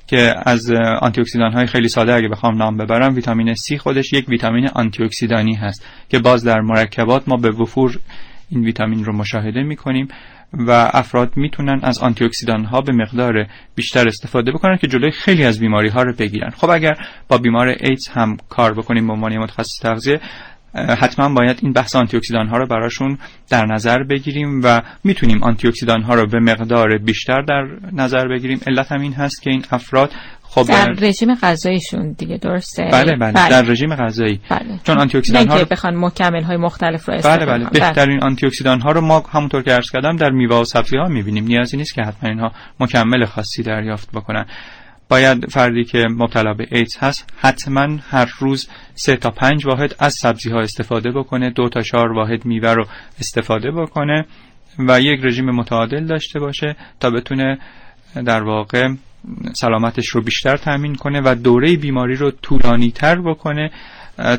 که 0.07 0.35
از 0.47 0.71
آنتی 1.01 1.21
اکسیدان 1.21 1.53
های 1.53 1.67
خیلی 1.67 1.89
ساده 1.89 2.15
اگه 2.15 2.29
بخوام 2.29 2.57
نام 2.57 2.77
ببرم 2.77 3.15
ویتامین 3.15 3.55
C 3.55 3.77
خودش 3.77 4.13
یک 4.13 4.29
ویتامین 4.29 4.69
آنتی 4.69 5.05
اکسیدانی 5.05 5.55
هست 5.55 5.87
که 6.09 6.19
باز 6.19 6.45
در 6.45 6.61
مرکبات 6.61 7.29
ما 7.29 7.37
به 7.37 7.51
وفور 7.51 7.99
این 8.51 8.65
ویتامین 8.65 9.05
رو 9.05 9.13
مشاهده 9.13 9.63
می‌کنیم 9.63 10.09
و 10.53 10.91
افراد 10.93 11.37
می‌تونن 11.37 11.81
از 11.83 11.99
آنتی 11.99 12.25
اکسیدان 12.25 12.65
ها 12.65 12.81
به 12.81 12.93
مقدار 12.93 13.47
بیشتر 13.75 14.09
استفاده 14.09 14.53
بکنن 14.53 14.77
که 14.77 14.87
جلوی 14.87 15.11
خیلی 15.11 15.45
از 15.45 15.61
بیماری 15.61 15.89
ها 15.89 16.03
رو 16.03 16.13
بگیرن. 16.13 16.51
خب 16.51 16.71
اگر 16.71 16.97
با 17.29 17.39
بیمار 17.39 17.69
ایدز 17.69 18.09
هم 18.09 18.37
کار 18.49 18.75
بکنیم 18.75 19.07
به 19.07 19.13
عنوان 19.13 19.39
متخصص 19.39 19.81
تغذیه 19.83 20.21
حتما 20.77 21.29
باید 21.29 21.59
این 21.63 21.73
بحث 21.73 21.97
آنتی 21.97 22.17
اکسیدان 22.17 22.49
ها 22.49 22.57
رو 22.57 22.67
براشون 22.67 23.19
در 23.51 23.67
نظر 23.67 24.03
بگیریم 24.03 24.61
و 24.65 24.83
می‌تونیم 25.05 25.43
آنتی 25.43 25.69
اکسیدان 25.69 26.03
ها 26.03 26.15
رو 26.15 26.27
به 26.27 26.41
مقدار 26.41 26.99
بیشتر 26.99 27.43
در 27.43 27.67
نظر 27.93 28.29
بگیریم. 28.29 28.61
علت 28.67 28.93
هم 28.93 29.01
این 29.01 29.13
هست 29.13 29.43
که 29.43 29.51
این 29.51 29.65
افراد 29.71 30.11
خب 30.43 30.69
در 30.69 30.87
رژیم 30.87 31.35
غذاییشون 31.35 32.13
دیگه 32.19 32.37
درسته؟ 32.37 32.89
بله 32.93 33.17
بله, 33.17 33.33
بله. 33.33 33.49
در 33.49 33.63
رژیم 33.63 33.95
غذایی. 33.95 34.41
بله. 34.51 34.81
چون 34.85 34.99
آنتی 34.99 35.19
اکسیدان 35.19 35.49
ها 35.49 35.59
رو 35.59 35.65
بخوان 35.65 35.97
مکمل 35.97 36.43
های 36.43 36.57
مختلف 36.57 37.09
رو 37.09 37.15
استفاده 37.15 37.47
بله 37.47 37.59
بله 37.59 37.71
بهترین 37.71 38.23
آنتی 38.23 38.47
اکسیدان 38.47 38.81
ها 38.81 38.91
رو 38.91 39.01
ما 39.01 39.23
همونطور 39.31 39.63
که 39.63 39.71
عرض 39.71 39.91
کردم 39.91 40.17
در 40.17 40.31
میوه 40.31 40.57
و 40.57 40.65
سبزی 40.65 40.97
ها 40.97 41.05
می‌بینیم. 41.05 41.45
نیازی 41.45 41.77
نیست 41.77 41.95
که 41.95 42.03
حتما 42.03 42.31
اینها 42.31 42.53
مکمل 42.81 43.25
خاصی 43.25 43.63
دریافت 43.63 44.11
بکنن. 44.13 44.47
باید 45.09 45.51
فردی 45.51 45.85
که 45.85 46.07
مبتلا 46.11 46.55
به 46.55 46.67
ایدز 46.71 46.97
هست 47.01 47.31
حتما 47.37 47.99
هر 48.11 48.33
روز 48.39 48.69
سه 48.95 49.17
تا 49.17 49.31
پنج 49.31 49.67
واحد 49.67 49.95
از 49.99 50.15
سبزی 50.15 50.51
ها 50.51 50.61
استفاده 50.61 51.11
بکنه 51.11 51.51
دو 51.51 51.69
تا 51.69 51.83
چهار 51.83 52.13
واحد 52.13 52.45
میوه 52.45 52.71
رو 52.71 52.87
استفاده 53.21 53.71
بکنه 53.71 54.27
و 54.79 55.01
یک 55.01 55.21
رژیم 55.23 55.51
متعادل 55.51 56.07
داشته 56.07 56.41
باشه 56.41 56.77
تا 57.01 57.11
بتونه 57.11 57.59
در 58.25 58.43
واقع 58.43 58.89
سلامتش 59.55 60.09
رو 60.09 60.23
بیشتر 60.23 60.57
تأمین 60.57 60.95
کنه 60.95 61.21
و 61.25 61.35
دوره 61.35 61.77
بیماری 61.77 62.17
رو 62.17 62.31
طولانی 62.31 62.91
تر 62.91 63.21
بکنه 63.21 63.71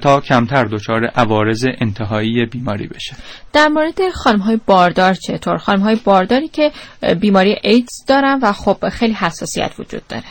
تا 0.02 0.22
کمتر 0.22 0.66
دچار 0.66 1.06
عوارض 1.06 1.66
انتهایی 1.82 2.46
بیماری 2.46 2.88
بشه. 2.88 3.16
در 3.54 3.68
مورد 3.68 4.10
خانم 4.14 4.40
های 4.40 4.60
باردار 4.66 5.14
چطور؟ 5.14 5.58
خانم 5.58 5.80
های 5.80 5.96
بارداری 5.96 6.48
که 6.48 6.72
بیماری 7.22 7.56
ایدز 7.64 8.06
دارن 8.08 8.40
و 8.42 8.52
خب 8.52 8.90
خیلی 8.90 9.14
حساسیت 9.14 9.72
وجود 9.80 10.08
داره. 10.08 10.24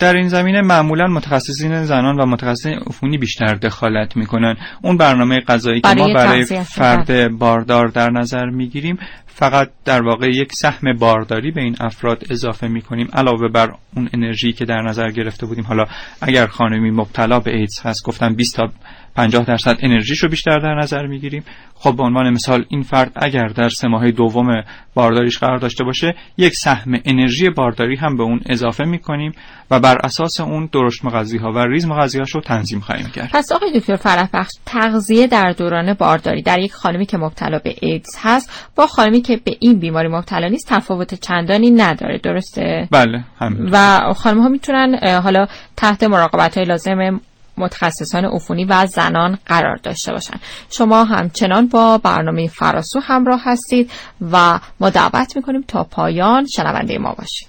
در 0.00 0.16
این 0.16 0.28
زمینه 0.28 0.60
معمولا 0.60 1.06
متخصصین 1.06 1.84
زنان 1.84 2.20
و 2.20 2.26
متخصصین 2.26 2.78
عفونی 2.86 3.18
بیشتر 3.18 3.54
دخالت 3.54 4.16
می‌کنن. 4.16 4.56
اون 4.82 4.96
برنامه 4.96 5.40
غذایی 5.40 5.80
که 5.80 5.94
ما 5.94 6.08
برای 6.14 6.44
فرد 6.44 7.38
باردار 7.38 7.86
در 7.86 8.10
نظر 8.10 8.46
می‌گیریم 8.46 8.98
فقط 9.38 9.70
در 9.84 10.02
واقع 10.02 10.26
یک 10.26 10.52
سهم 10.52 10.92
بارداری 10.98 11.50
به 11.50 11.60
این 11.62 11.76
افراد 11.80 12.24
اضافه 12.30 12.68
می 12.68 12.82
کنیم 12.82 13.08
علاوه 13.12 13.48
بر 13.48 13.74
اون 13.96 14.08
انرژی 14.14 14.52
که 14.52 14.64
در 14.64 14.82
نظر 14.82 15.10
گرفته 15.10 15.46
بودیم. 15.46 15.64
حالا 15.64 15.84
اگر 16.20 16.46
خانمی 16.46 16.90
مبتلا 16.90 17.40
به 17.40 17.56
ایدز 17.56 17.80
هست 17.82 18.06
گفتم 18.06 18.34
20 18.34 18.56
تا 18.56 18.68
50 19.14 19.44
درصد 19.44 19.76
انرژیش 19.80 20.18
رو 20.18 20.28
بیشتر 20.28 20.58
در 20.58 20.74
نظر 20.74 21.06
می‌گیریم. 21.06 21.44
خب 21.74 21.96
به 21.96 22.02
عنوان 22.02 22.30
مثال 22.30 22.64
این 22.68 22.82
فرد 22.82 23.12
اگر 23.16 23.48
در 23.48 23.68
سه 23.68 23.88
ماه 23.88 24.10
دوم 24.10 24.62
بارداریش 24.94 25.38
قرار 25.38 25.58
داشته 25.58 25.84
باشه 25.84 26.14
یک 26.36 26.54
سهم 26.54 27.00
انرژی 27.04 27.50
بارداری 27.50 27.96
هم 27.96 28.16
به 28.16 28.22
اون 28.22 28.40
اضافه 28.46 28.84
می‌کنیم. 28.84 29.32
و 29.70 29.80
بر 29.80 29.98
اساس 30.04 30.40
اون 30.40 30.68
درشت 30.72 31.04
مغذی 31.04 31.38
ها 31.38 31.52
و 31.52 31.58
ریز 31.58 31.86
مغذی 31.86 32.18
رو 32.18 32.40
تنظیم 32.40 32.80
خواهیم 32.80 33.06
کرد. 33.06 33.30
پس 33.32 33.52
آقای 33.52 33.80
دکتر 33.80 33.96
فرح 33.96 34.28
بخش 34.34 34.52
تغذیه 34.66 35.26
در 35.26 35.52
دوران 35.52 35.94
بارداری 35.94 36.42
در 36.42 36.58
یک 36.58 36.74
خانمی 36.74 37.06
که 37.06 37.18
مبتلا 37.18 37.58
به 37.58 37.74
ایدز 37.80 38.16
هست 38.22 38.70
با 38.76 38.86
خانمی 38.86 39.20
که 39.20 39.36
به 39.44 39.56
این 39.60 39.78
بیماری 39.78 40.08
مبتلا 40.08 40.48
نیست 40.48 40.68
تفاوت 40.68 41.14
چندانی 41.14 41.70
نداره 41.70 42.18
درسته؟ 42.18 42.88
بله 42.90 43.24
همین. 43.38 43.68
و 43.72 44.00
خانم 44.12 44.42
ها 44.42 44.48
می‌تونن 44.48 45.20
حالا 45.22 45.46
تحت 45.76 46.02
مراقبت 46.02 46.58
های 46.58 46.66
لازم 46.66 47.20
متخصصان 47.58 48.24
عفونی 48.24 48.64
و 48.64 48.86
زنان 48.86 49.38
قرار 49.46 49.76
داشته 49.76 50.12
باشند 50.12 50.40
شما 50.70 51.04
همچنان 51.04 51.68
با 51.68 51.98
برنامه 51.98 52.48
فراسو 52.48 53.00
همراه 53.00 53.40
هستید 53.44 53.90
و 54.32 54.60
ما 54.80 54.90
دعوت 54.90 55.36
می‌کنیم 55.36 55.64
تا 55.68 55.84
پایان 55.84 56.46
شنونده 56.46 56.98
ما 56.98 57.14
باشید. 57.18 57.48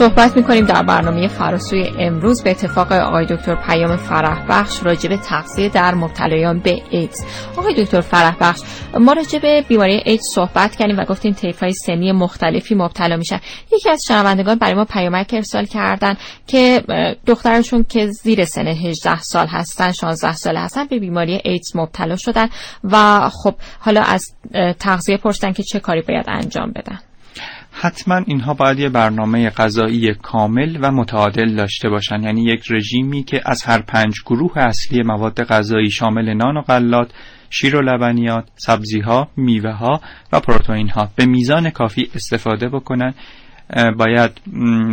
صحبت 0.00 0.36
می‌کنیم 0.36 0.66
در 0.66 0.82
برنامه 0.82 1.28
فراسوی 1.28 1.90
امروز 1.98 2.42
به 2.42 2.50
اتفاق 2.50 2.92
آقای 2.92 3.26
دکتر 3.26 3.54
پیام 3.54 3.96
فرح 3.96 4.46
بخش 4.48 4.82
راجع 4.82 5.08
به 5.08 5.16
تغذیه 5.16 5.68
در 5.68 5.94
مبتلایان 5.94 6.58
به 6.58 6.82
ایدز. 6.90 7.24
آقای 7.56 7.74
دکتر 7.84 8.00
فرح 8.00 8.36
بخش 8.40 8.60
ما 9.00 9.12
راجع 9.12 9.60
بیماری 9.60 10.02
ایدز 10.04 10.24
صحبت 10.34 10.76
کردیم 10.76 10.98
و 10.98 11.04
گفتیم 11.04 11.32
طیف 11.32 11.62
های 11.62 11.72
سنی 11.72 12.12
مختلفی 12.12 12.74
مبتلا 12.74 13.16
میشن. 13.16 13.40
یکی 13.72 13.90
از 13.90 14.02
شنوندگان 14.08 14.54
برای 14.54 14.74
ما 14.74 14.84
پیامک 14.84 15.30
ارسال 15.32 15.64
کردن 15.64 16.16
که 16.46 16.82
دخترشون 17.26 17.84
که 17.84 18.06
زیر 18.06 18.44
سن 18.44 18.66
18 18.66 19.20
سال 19.20 19.46
هستن 19.46 19.92
16 19.92 20.32
سال 20.32 20.56
هستن 20.56 20.84
به 20.84 20.98
بیماری 20.98 21.40
ایدز 21.44 21.76
مبتلا 21.76 22.16
شدن 22.16 22.48
و 22.84 23.28
خب 23.28 23.54
حالا 23.78 24.02
از 24.02 24.24
تغذیه 24.78 25.16
پرسیدن 25.16 25.52
که 25.52 25.62
چه 25.62 25.80
کاری 25.80 26.02
باید 26.02 26.24
انجام 26.28 26.72
بدن. 26.72 26.98
حتما 27.72 28.16
اینها 28.26 28.54
باید 28.54 28.78
یه 28.78 28.88
برنامه 28.88 29.50
غذایی 29.50 30.14
کامل 30.14 30.78
و 30.80 30.92
متعادل 30.92 31.56
داشته 31.56 31.88
باشن. 31.88 32.22
یعنی 32.22 32.44
یک 32.44 32.64
رژیمی 32.70 33.22
که 33.22 33.40
از 33.44 33.62
هر 33.62 33.82
پنج 33.82 34.14
گروه 34.26 34.58
اصلی 34.58 35.02
مواد 35.02 35.44
غذایی 35.44 35.90
شامل 35.90 36.34
نان 36.34 36.56
و 36.56 36.60
غلات 36.60 37.10
شیر 37.50 37.76
و 37.76 37.80
لبنیات، 37.80 38.44
سبزی 38.56 39.00
ها، 39.00 39.28
و 40.32 40.40
پروتئین 40.40 40.88
ها 40.88 41.10
به 41.16 41.26
میزان 41.26 41.70
کافی 41.70 42.10
استفاده 42.14 42.68
بکنن. 42.68 43.14
باید 43.96 44.30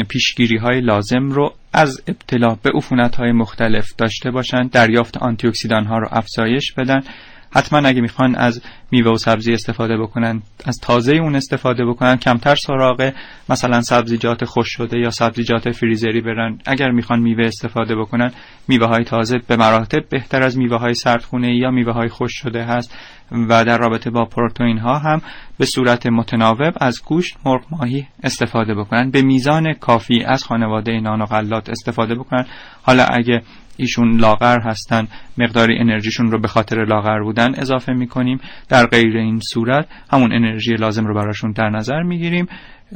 پیشگیری 0.10 0.58
های 0.58 0.82
لازم 0.82 1.30
رو 1.30 1.54
از 1.74 2.02
ابتلا 2.08 2.56
به 2.63 2.72
عفونت 2.76 3.16
های 3.16 3.32
مختلف 3.32 3.88
داشته 3.98 4.32
باشند 4.32 4.72
دریافت 4.72 5.18
آنتی 5.18 5.52
ها 5.72 5.98
رو 5.98 6.08
افزایش 6.12 6.72
بدن. 6.72 7.02
حتما 7.51 7.88
اگه 7.88 8.01
می‌خوان 8.01 8.36
از 8.36 8.62
میوه 8.91 9.12
و 9.12 9.17
سبزی 9.17 9.53
استفاده 9.53 9.97
بکنن 9.97 10.41
از 10.65 10.77
تازه 10.81 11.15
اون 11.15 11.36
استفاده 11.36 11.86
بکنن 11.86 12.15
کمتر 12.15 12.55
سراغ 12.55 13.12
مثلا 13.49 13.81
سبزیجات 13.81 14.45
خوش 14.45 14.67
شده 14.69 14.99
یا 14.99 15.10
سبزیجات 15.10 15.71
فریزری 15.71 16.21
برن. 16.21 16.60
اگر 16.65 16.91
می‌خوان 16.91 17.19
میوه 17.19 17.45
استفاده 17.45 17.95
بکنن 17.95 18.31
میوه 18.67 18.88
های 18.88 19.03
تازه 19.03 19.39
به 19.47 19.55
مراتب 19.55 20.10
بهتر 20.10 20.43
از 20.43 20.57
میوه 20.57 20.77
های 20.77 20.93
سردخونه 20.93 21.55
یا 21.55 21.71
میوه 21.71 21.93
های 21.93 22.10
خوش 22.10 22.31
شده 22.33 22.63
هست 22.63 22.97
و 23.31 23.65
در 23.65 23.77
رابطه 23.77 24.10
با 24.10 24.25
پروتئین 24.25 24.77
ها 24.77 24.99
هم 24.99 25.21
به 25.57 25.65
صورت 25.65 26.07
متناوب 26.07 26.73
از 26.81 27.01
گوشت 27.05 27.38
مرغ 27.45 27.62
ماهی 27.71 28.07
استفاده 28.23 28.75
بکنن. 28.75 29.12
به 29.12 29.21
میزان 29.21 29.73
کافی 29.73 30.23
از 30.23 30.43
خانواده 30.43 30.99
نان 30.99 31.21
و 31.21 31.25
غلات 31.25 31.69
استفاده 31.69 32.15
بکنن. 32.15 32.45
حالا 32.83 33.03
اگه 33.03 33.41
ایشون 33.78 34.20
لاغر 34.20 34.60
هستن 34.60 35.08
مقداری 35.38 35.80
انرژیشون 35.80 36.32
رو 36.32 36.40
به 36.40 36.48
خاطر 36.48 36.86
لاغر 36.86 37.20
بودن 37.20 37.56
اضافه 37.56 37.94
می‌کنیم. 37.94 38.40
در 38.70 38.86
غیر 38.86 39.18
این 39.18 39.40
صورت 39.40 39.88
همون 40.12 40.34
انرژی 40.34 40.74
لازم 40.74 41.06
رو 41.06 41.13
براشون 41.13 41.52
در 41.52 41.70
نظر 41.70 42.04
می‌گیریم 42.04 42.48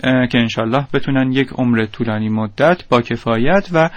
که 0.03 0.37
انشالله 0.37 0.87
بتونن 0.93 1.31
یک 1.31 1.47
عمر 1.49 1.85
طولانی 1.85 2.29
مدت 2.29 2.83
با 2.89 3.01
کفایت 3.01 3.69
و 3.73 3.89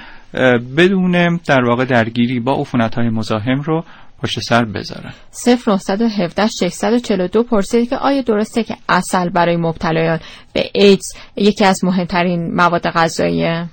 بدون 0.76 1.40
در 1.46 1.64
واقع 1.64 1.84
درگیری 1.84 2.40
با 2.40 2.60
عفونت 2.60 2.94
های 2.94 3.08
مزاحم 3.08 3.60
رو 3.60 3.84
پشت 4.22 4.40
سر 4.40 4.64
بذارن. 4.64 5.12
0917 5.46 6.46
642 6.46 7.42
پرسید 7.42 7.88
که 7.88 7.96
آیا 7.96 8.22
درسته 8.22 8.62
که 8.62 8.76
اصل 8.88 9.28
برای 9.28 9.56
مبتلایان 9.56 10.20
به 10.52 10.70
ایدز 10.74 11.06
یکی 11.36 11.64
از 11.64 11.84
مهمترین 11.84 12.54
مواد 12.54 12.90
غذاییه؟ 12.90 13.66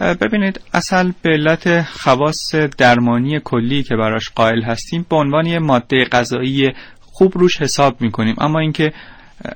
ببینید 0.00 0.60
اصل 0.74 1.12
به 1.22 1.30
علت 1.30 1.82
خواص 1.82 2.54
درمانی 2.54 3.40
کلی 3.44 3.82
که 3.82 3.96
براش 3.96 4.30
قائل 4.34 4.62
هستیم 4.62 5.06
به 5.10 5.16
عنوان 5.16 5.46
یه 5.46 5.58
ماده 5.58 6.04
غذایی 6.04 6.72
خوب 7.00 7.38
روش 7.38 7.62
حساب 7.62 8.00
می‌کنیم. 8.00 8.34
اما 8.38 8.58
اینکه 8.58 8.92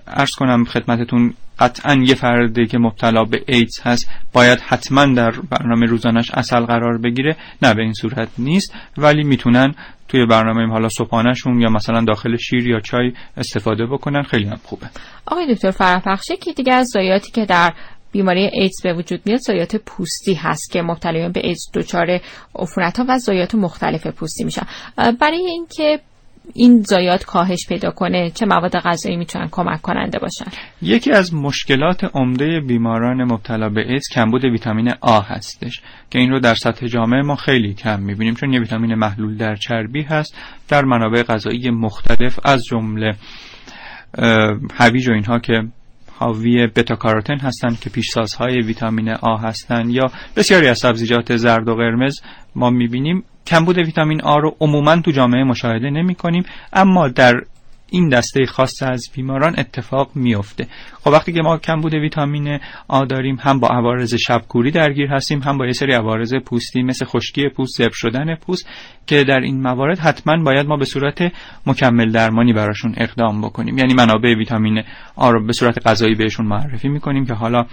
ارز 0.07 0.31
کنم 0.31 0.65
خدمتتون 0.65 1.35
قطعا 1.59 1.95
یه 1.95 2.15
فردی 2.15 2.67
که 2.67 2.79
مبتلا 2.79 3.25
به 3.25 3.43
ایدز 3.47 3.81
هست 3.83 4.11
باید 4.33 4.61
حتما 4.61 5.07
در 5.07 5.31
برنامه 5.31 5.87
روزانش 5.87 6.31
اصل 6.31 6.61
قرار 6.61 6.99
بگیره 6.99 7.37
نه 7.63 7.75
به 7.75 7.83
این 7.83 7.93
صورت 7.93 8.29
نیست. 8.39 8.75
ولی 8.99 9.25
می‌تونن 9.25 9.75
توی 10.09 10.27
برنامه 10.27 10.73
حالا 10.73 10.89
صبحانهشون 10.89 11.61
یا 11.61 11.69
مثلا 11.69 12.05
داخل 12.05 12.37
شیر 12.37 12.67
یا 12.67 12.81
چای 12.81 13.13
استفاده 13.37 13.87
بکنن. 13.87 14.23
خیلی 14.23 14.45
هم 14.45 14.61
خوبه. 14.65 14.87
آقای 15.27 15.55
دکتر 15.55 15.71
فرافخشه 15.71 16.37
که 16.37 16.53
دیگه 16.53 16.73
از 16.73 16.87
زایاتی 16.87 17.31
که 17.33 17.45
در 17.45 17.73
بیماری 18.15 18.51
ایدز 18.53 18.83
به 18.83 18.95
وجود 18.95 19.21
میاد 19.27 19.39
زایات 19.39 19.77
پوستی 19.77 20.35
هست 20.35 20.71
که 20.71 20.83
مبتلایان 20.83 21.33
به 21.33 21.41
ایدز 21.47 21.71
دچار 21.75 22.21
عفونت 22.55 22.99
ها 22.99 23.05
و 23.09 23.19
زایات 23.19 23.55
مختلف 23.55 24.07
پوستی 24.07 24.45
میشن. 24.45 24.67
برای 24.97 25.47
اینکه 25.47 26.01
این 26.55 26.83
زایات 26.83 27.25
کاهش 27.25 27.67
پیدا 27.69 27.91
کنه 27.91 28.31
چه 28.31 28.47
مواد 28.47 28.77
غذایی 28.77 29.17
می‌تونن 29.17 29.49
کمک 29.51 29.83
کننده 29.83 30.19
باشن؟ 30.19 30.45
یکی 30.83 31.13
از 31.13 31.35
مشکلات 31.35 32.05
عمده 32.05 32.61
بیماران 32.61 33.25
مبتلا 33.25 33.69
به 33.69 33.81
ایدز 33.81 34.09
کمبود 34.09 34.45
ویتامین 34.45 34.93
آ 35.01 35.21
هستش 35.21 35.81
که 36.11 36.19
این 36.19 36.31
رو 36.31 36.41
در 36.41 36.55
سطح 36.55 36.87
جامعه 36.87 37.23
ما 37.23 37.37
خیلی 37.37 37.75
کم 37.75 38.01
می‌بینیم 38.01 38.35
چون 38.35 38.53
یه 38.53 38.61
ویتامین 38.61 38.95
محلول 38.95 39.37
در 39.37 39.57
چربی 39.57 40.03
هست 40.03 40.37
در 40.69 40.85
منابع 40.85 41.23
غذایی 41.23 41.71
مختلف 41.71 42.39
از 42.45 42.65
جمله 42.65 43.15
هویج 44.75 45.09
و 45.09 45.13
اینها 45.13 45.39
که 45.39 45.63
حاوی 46.19 46.67
بتا 46.67 46.97
کاروتن 46.97 47.39
هستند 47.39 47.81
که 47.81 47.91
پیشسازهای 47.91 48.61
ویتامین 48.61 49.09
آ 49.09 49.37
هستند 49.37 49.91
یا 49.91 50.11
بسیاری 50.37 50.69
از 50.69 50.79
سبزیجات 50.79 51.37
زرد 51.37 51.69
و 51.69 51.75
قرمز 51.75 52.21
ما 52.55 52.71
می‌بینیم. 52.71 53.25
کمبود 53.47 53.79
ویتامین 53.79 54.23
آ 54.23 54.39
رو 54.39 54.57
عموما 54.61 54.97
تو 54.97 55.11
جامعه 55.11 55.45
مشاهده 55.45 55.91
نمی 55.91 56.15
کنیم 56.15 56.45
اما 56.73 57.09
در 57.09 57.35
این 57.95 58.09
دسته 58.09 58.47
خاص 58.47 58.83
از 58.83 59.11
بیماران 59.15 59.55
اتفاق 59.59 60.11
میفته 60.15 60.67
خب 61.05 61.11
وقتی 61.11 61.33
که 61.33 61.41
ما 61.43 61.59
کمبود 61.59 61.95
ویتامین 61.95 62.59
آ 62.89 63.05
داریم 63.05 63.39
هم 63.41 63.61
با 63.61 63.69
عوارض 63.69 64.15
شبکوری 64.15 64.71
درگیر 64.71 65.07
هستیم 65.07 65.43
هم 65.43 65.59
با 65.59 65.67
یه 65.67 65.73
سری 65.73 65.93
عوارض 65.93 66.35
پوستی 66.35 66.83
مثل 66.83 67.07
خشکی 67.07 67.49
پوست 67.49 67.79
زبر 67.79 67.93
شدن 67.93 68.35
پوست 68.35 68.69
که 69.07 69.25
در 69.25 69.41
این 69.41 69.63
موارد 69.63 69.99
حتما 69.99 70.45
باید 70.45 70.67
ما 70.67 70.77
به 70.77 70.85
صورت 70.85 71.33
مکمل 71.67 72.11
درمانی 72.11 72.53
براشون 72.53 72.95
اقدام 72.97 73.41
بکنیم. 73.41 73.79
یعنی 73.79 73.95
منابع 73.95 74.35
ویتامین 74.35 74.83
آ 75.17 75.31
رو 75.31 75.47
به 75.47 75.53
صورت 75.53 75.87
غذایی 75.87 76.15
بهشون 76.15 76.47
معرفی 76.47 76.89
می‌کنیم 76.89 77.27
که 77.27 77.35
حالا 77.35 77.67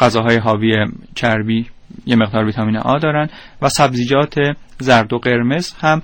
غذاهای 0.00 0.36
حاوی 0.36 0.86
چربی 1.14 1.66
یه 2.06 2.16
مقدار 2.16 2.44
ویتامین 2.44 2.76
آ 2.76 2.98
دارن 2.98 3.28
و 3.62 3.68
سبزیجات 3.68 4.34
زرد 4.78 5.12
و 5.12 5.18
قرمز 5.18 5.72
هم 5.80 6.02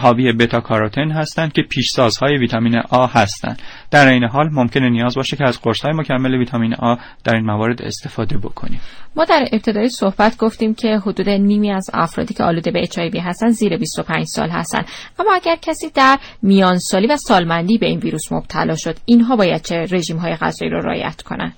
حاوی 0.00 0.32
بتا 0.32 0.60
کاروتن 0.60 1.10
هستند 1.10 1.52
که 1.52 1.62
پیشسازهای 1.62 2.38
ویتامین 2.38 2.76
آ 2.90 3.06
هستند. 3.06 3.62
در 3.90 4.08
این 4.08 4.24
حال 4.24 4.48
ممکنه 4.52 4.90
نیاز 4.90 5.14
باشه 5.14 5.36
که 5.36 5.44
از 5.44 5.60
قرصهای 5.60 5.92
مکمل 5.94 6.34
ویتامین 6.34 6.74
آ 6.74 6.94
در 7.24 7.34
این 7.34 7.44
موارد 7.44 7.82
استفاده 7.82 8.38
بکنیم. 8.38 8.80
ما 9.16 9.24
در 9.24 9.48
ابتدای 9.52 9.88
صحبت 9.88 10.36
گفتیم 10.36 10.74
که 10.74 10.98
حدود 10.98 11.28
نیمی 11.28 11.70
از 11.72 11.90
افرادی 11.94 12.34
که 12.34 12.44
آلوده 12.44 12.70
به 12.70 12.80
اچ 12.82 12.98
هستن 12.98 13.50
زیر 13.50 13.76
25 13.76 14.24
سال 14.26 14.50
هستن. 14.50 14.84
اما 15.18 15.34
اگر 15.34 15.56
کسی 15.62 15.90
در 15.94 16.18
میان 16.42 16.78
سالی 16.78 17.06
و 17.06 17.16
سالمندی 17.16 17.78
به 17.78 17.86
این 17.86 17.98
ویروس 17.98 18.32
مبتلا 18.32 18.74
شد 18.76 18.96
اینها 19.04 19.36
باید 19.36 19.62
چه 19.62 19.86
رژیم 19.90 20.16
های 20.16 20.36
غذایی 20.36 20.70
رو 20.70 20.80
رعایت 20.80 21.22
کنن؟ 21.22 21.52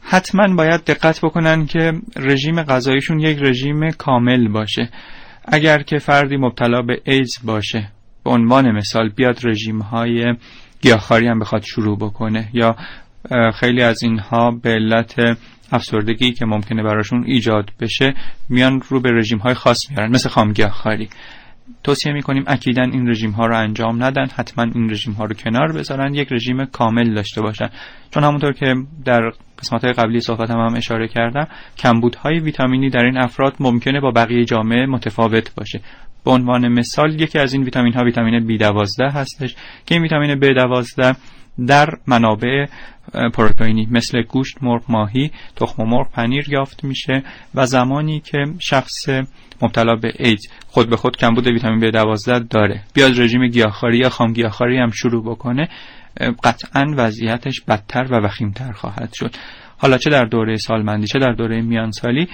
حتما 0.00 0.54
باید 0.56 0.84
دقت 0.84 1.20
بکنن 1.20 1.66
که 1.66 1.92
رژیم 2.16 2.62
غذاییشون 2.62 3.20
یک 3.20 3.38
رژیم 3.40 3.90
کامل 3.90 4.48
باشه. 4.48 4.88
اگر 5.46 5.82
که 5.82 5.98
فردی 5.98 6.36
مبتلا 6.36 6.82
به 6.82 7.00
ایدز 7.04 7.38
باشه 7.44 7.88
به 8.24 8.30
عنوان 8.30 8.70
مثال 8.70 9.08
بیاد 9.08 9.38
رژیم 9.46 9.78
های 9.78 10.34
گیاهخواری 10.80 11.26
هم 11.26 11.38
بخواد 11.38 11.62
شروع 11.62 11.98
بکنه 11.98 12.48
یا 12.52 12.76
خیلی 13.54 13.82
از 13.82 14.02
اینها 14.02 14.50
به 14.50 14.70
علت 14.70 15.38
افسردگی 15.72 16.32
که 16.32 16.46
ممکنه 16.46 16.82
براشون 16.82 17.24
ایجاد 17.26 17.70
بشه 17.80 18.14
میان 18.48 18.82
رو 18.88 19.00
به 19.00 19.10
رژیم 19.12 19.38
های 19.38 19.54
خاص 19.54 19.90
میارن 19.90 20.10
مثل 20.10 20.28
خامگیاهخواری 20.28 21.08
توصیه 21.84 22.12
می‌کنیم 22.12 22.44
اکیدا 22.46 22.82
این 22.82 23.08
رژیم 23.08 23.30
ها 23.30 23.46
رو 23.46 23.56
انجام 23.56 24.04
ندن 24.04 24.26
حتما 24.36 24.64
این 24.74 24.90
رژیم 24.90 25.12
ها 25.12 25.24
رو 25.24 25.34
کنار 25.34 25.72
بذارن 25.72 26.14
یک 26.14 26.32
رژیم 26.32 26.64
کامل 26.64 27.14
داشته 27.14 27.42
باشن. 27.42 27.68
چون 28.10 28.24
همونطور 28.24 28.52
که 28.52 28.74
در 29.04 29.32
قسمت 29.58 29.84
های 29.84 29.92
قبلی 29.92 30.20
صحبت 30.20 30.50
هم, 30.50 30.58
هم 30.58 30.74
اشاره 30.76 31.08
کردم 31.08 31.48
کمبودهای 31.78 32.40
ویتامینی 32.40 32.90
در 32.90 33.04
این 33.04 33.18
افراد 33.18 33.56
ممکنه 33.60 34.00
با 34.00 34.10
بقیه 34.10 34.44
جامعه 34.44 34.86
متفاوت 34.86 35.54
باشه. 35.54 35.80
به 36.24 36.30
عنوان 36.30 36.68
مثال 36.68 37.20
یکی 37.20 37.38
از 37.38 37.52
این 37.52 37.62
ویتامین 37.62 37.92
ها 37.92 38.04
ویتامین 38.04 38.58
B12 38.58 39.00
هستش 39.00 39.54
که 39.86 39.94
این 39.94 40.02
ویتامین 40.02 40.40
B12 40.40 41.16
در 41.66 41.88
منابع 42.06 42.66
پروتئینی 43.34 43.88
مثل 43.90 44.22
گوشت، 44.22 44.62
مرغ، 44.62 44.82
ماهی، 44.88 45.30
تخم 45.56 45.82
مرغ، 45.82 46.10
پنیر 46.12 46.46
یافت 46.48 46.84
میشه 46.84 47.22
و 47.54 47.66
زمانی 47.66 48.20
که 48.20 48.38
شخص 48.58 49.08
مبتلا 49.62 49.96
به 49.96 50.12
اید 50.18 50.50
خود 50.68 50.90
به 50.90 50.96
خود 50.96 51.16
کمبود 51.16 51.46
ویتامین 51.46 51.90
B12 51.90 52.46
داره. 52.50 52.82
بیاد 52.94 53.20
رژیم 53.20 53.46
گیاهخواری 53.46 53.98
یا 53.98 54.08
خام 54.08 54.32
گیاهخواری 54.32 54.78
هم 54.78 54.90
شروع 54.90 55.24
بکنه 55.24 55.68
قطعا 56.44 56.94
وضعیتش 56.96 57.60
بدتر 57.60 58.06
و 58.10 58.14
وخیمتر 58.24 58.72
خواهد 58.72 59.12
شد. 59.14 59.34
حالا 59.78 59.98
چه 59.98 60.10
در 60.10 60.24
دوره 60.24 60.56
سالمندی 60.56 61.06
چه 61.06 61.18
در 61.18 61.32
دوره 61.32 61.62
میانسالی 61.62 62.28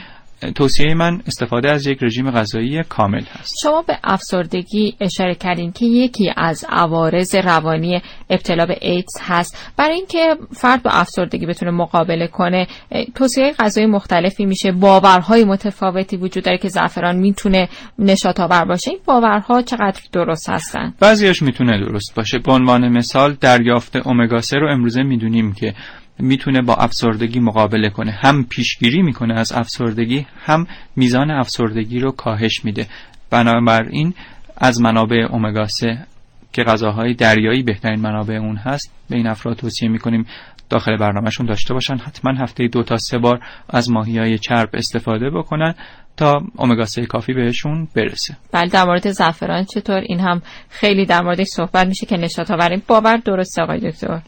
توصیه 0.55 0.95
من 0.95 1.23
استفاده 1.27 1.71
از 1.71 1.87
یک 1.87 1.99
رژیم 2.03 2.31
غذایی 2.31 2.83
کامل 2.83 3.23
هست. 3.33 3.55
شما 3.63 3.83
به 3.83 3.99
افسردگی 4.05 4.97
اشاره 5.01 5.35
کردین 5.35 5.73
که 5.73 5.87
یکی 5.87 6.33
از 6.37 6.65
عوارض 6.69 7.35
روانی 7.35 8.03
ابتلا 8.31 8.67
به 8.67 8.79
ایدز 8.81 9.19
هست. 9.21 9.73
برای 9.77 9.95
اینکه 9.95 10.37
فرد 10.53 10.83
با 10.83 10.91
افسردگی 10.91 11.47
بتونه 11.47 11.71
مقابله 11.71 12.27
کنه 12.27 12.67
توصیه 13.15 13.53
غذایی 13.59 13.87
مختلفی 13.87 14.47
میشه. 14.47 14.73
باورهای 14.73 15.45
متفاوتی 15.45 16.17
وجود 16.17 16.45
داره 16.45 16.59
که 16.59 16.69
زعفران 16.69 17.17
می‌تونه 17.17 17.69
نشاط 17.99 18.41
آور 18.41 18.65
باشه. 18.65 18.91
این 18.91 19.01
باورها 19.07 19.63
چقدر 19.63 20.01
درست 20.13 20.51
هستن؟ 20.51 20.95
بعضیش 21.01 21.43
می‌تونه 21.43 21.79
درست 21.79 22.15
باشه. 22.15 22.39
به 22.39 22.53
عنوان 22.53 22.89
مثال 22.89 23.37
دریافت 23.41 24.07
امگا 24.07 24.41
3 24.41 24.59
رو 24.59 24.73
امروزه 24.73 25.03
می‌دونیم 25.03 25.53
که 25.53 25.75
می‌تونه 26.23 26.63
با 26.63 26.75
افسردگی 26.75 27.41
مقابله 27.41 27.91
کنه. 27.91 28.11
هم 28.11 28.45
پیشگیری 28.45 29.03
می‌کنه 29.03 29.35
از 29.35 29.53
افسردگی 29.53 30.27
هم 30.45 30.67
میزان 30.97 31.31
افسردگی 31.31 32.01
رو 32.01 32.11
کاهش 32.11 32.65
میده. 32.65 32.87
بنابراین 33.31 34.15
از 34.57 34.81
منابع 34.81 35.27
امگا 35.33 35.67
3 35.67 36.07
که 36.53 36.63
غذاهای 36.63 37.15
دریایی 37.15 37.63
بهترین 37.63 38.01
منابع 38.01 38.35
اون 38.35 38.57
هست 38.57 38.93
به 39.11 39.17
این 39.17 39.27
افراد 39.27 39.57
توصیه 39.57 39.89
می‌کنیم 39.89 40.27
داخل 40.71 40.97
برنامهشون 40.97 41.47
داشته 41.47 41.75
باشن. 41.75 41.97
حتما 41.97 42.43
هفته 42.43 42.69
دو 42.69 42.83
تا 42.83 42.97
سه 42.97 43.19
بار 43.19 43.41
از 43.71 43.91
ماهی 43.91 44.19
های 44.19 44.39
چرب 44.39 44.69
استفاده 44.75 45.31
بکنن 45.31 45.75
تا 46.17 46.43
امگا 46.59 46.85
3 46.85 47.07
کافی 47.07 47.33
بهشون 47.33 47.89
برسه. 47.97 48.37
بله 48.53 48.69
در 48.69 48.85
مورد 48.85 49.11
زعفران 49.11 49.65
چطور؟ 49.65 49.97
این 49.97 50.21
هم 50.21 50.43
خیلی 50.71 51.07
در 51.07 51.23
موردش 51.23 51.47
صحبت 51.47 51.87
میشه 51.87 52.07
که 52.07 52.17
نشاط 52.17 52.51
آوریم. 52.51 52.83
باور 52.89 53.17
درسته 53.17 53.63
آقای 53.63 53.91
دکتر. 53.91 54.21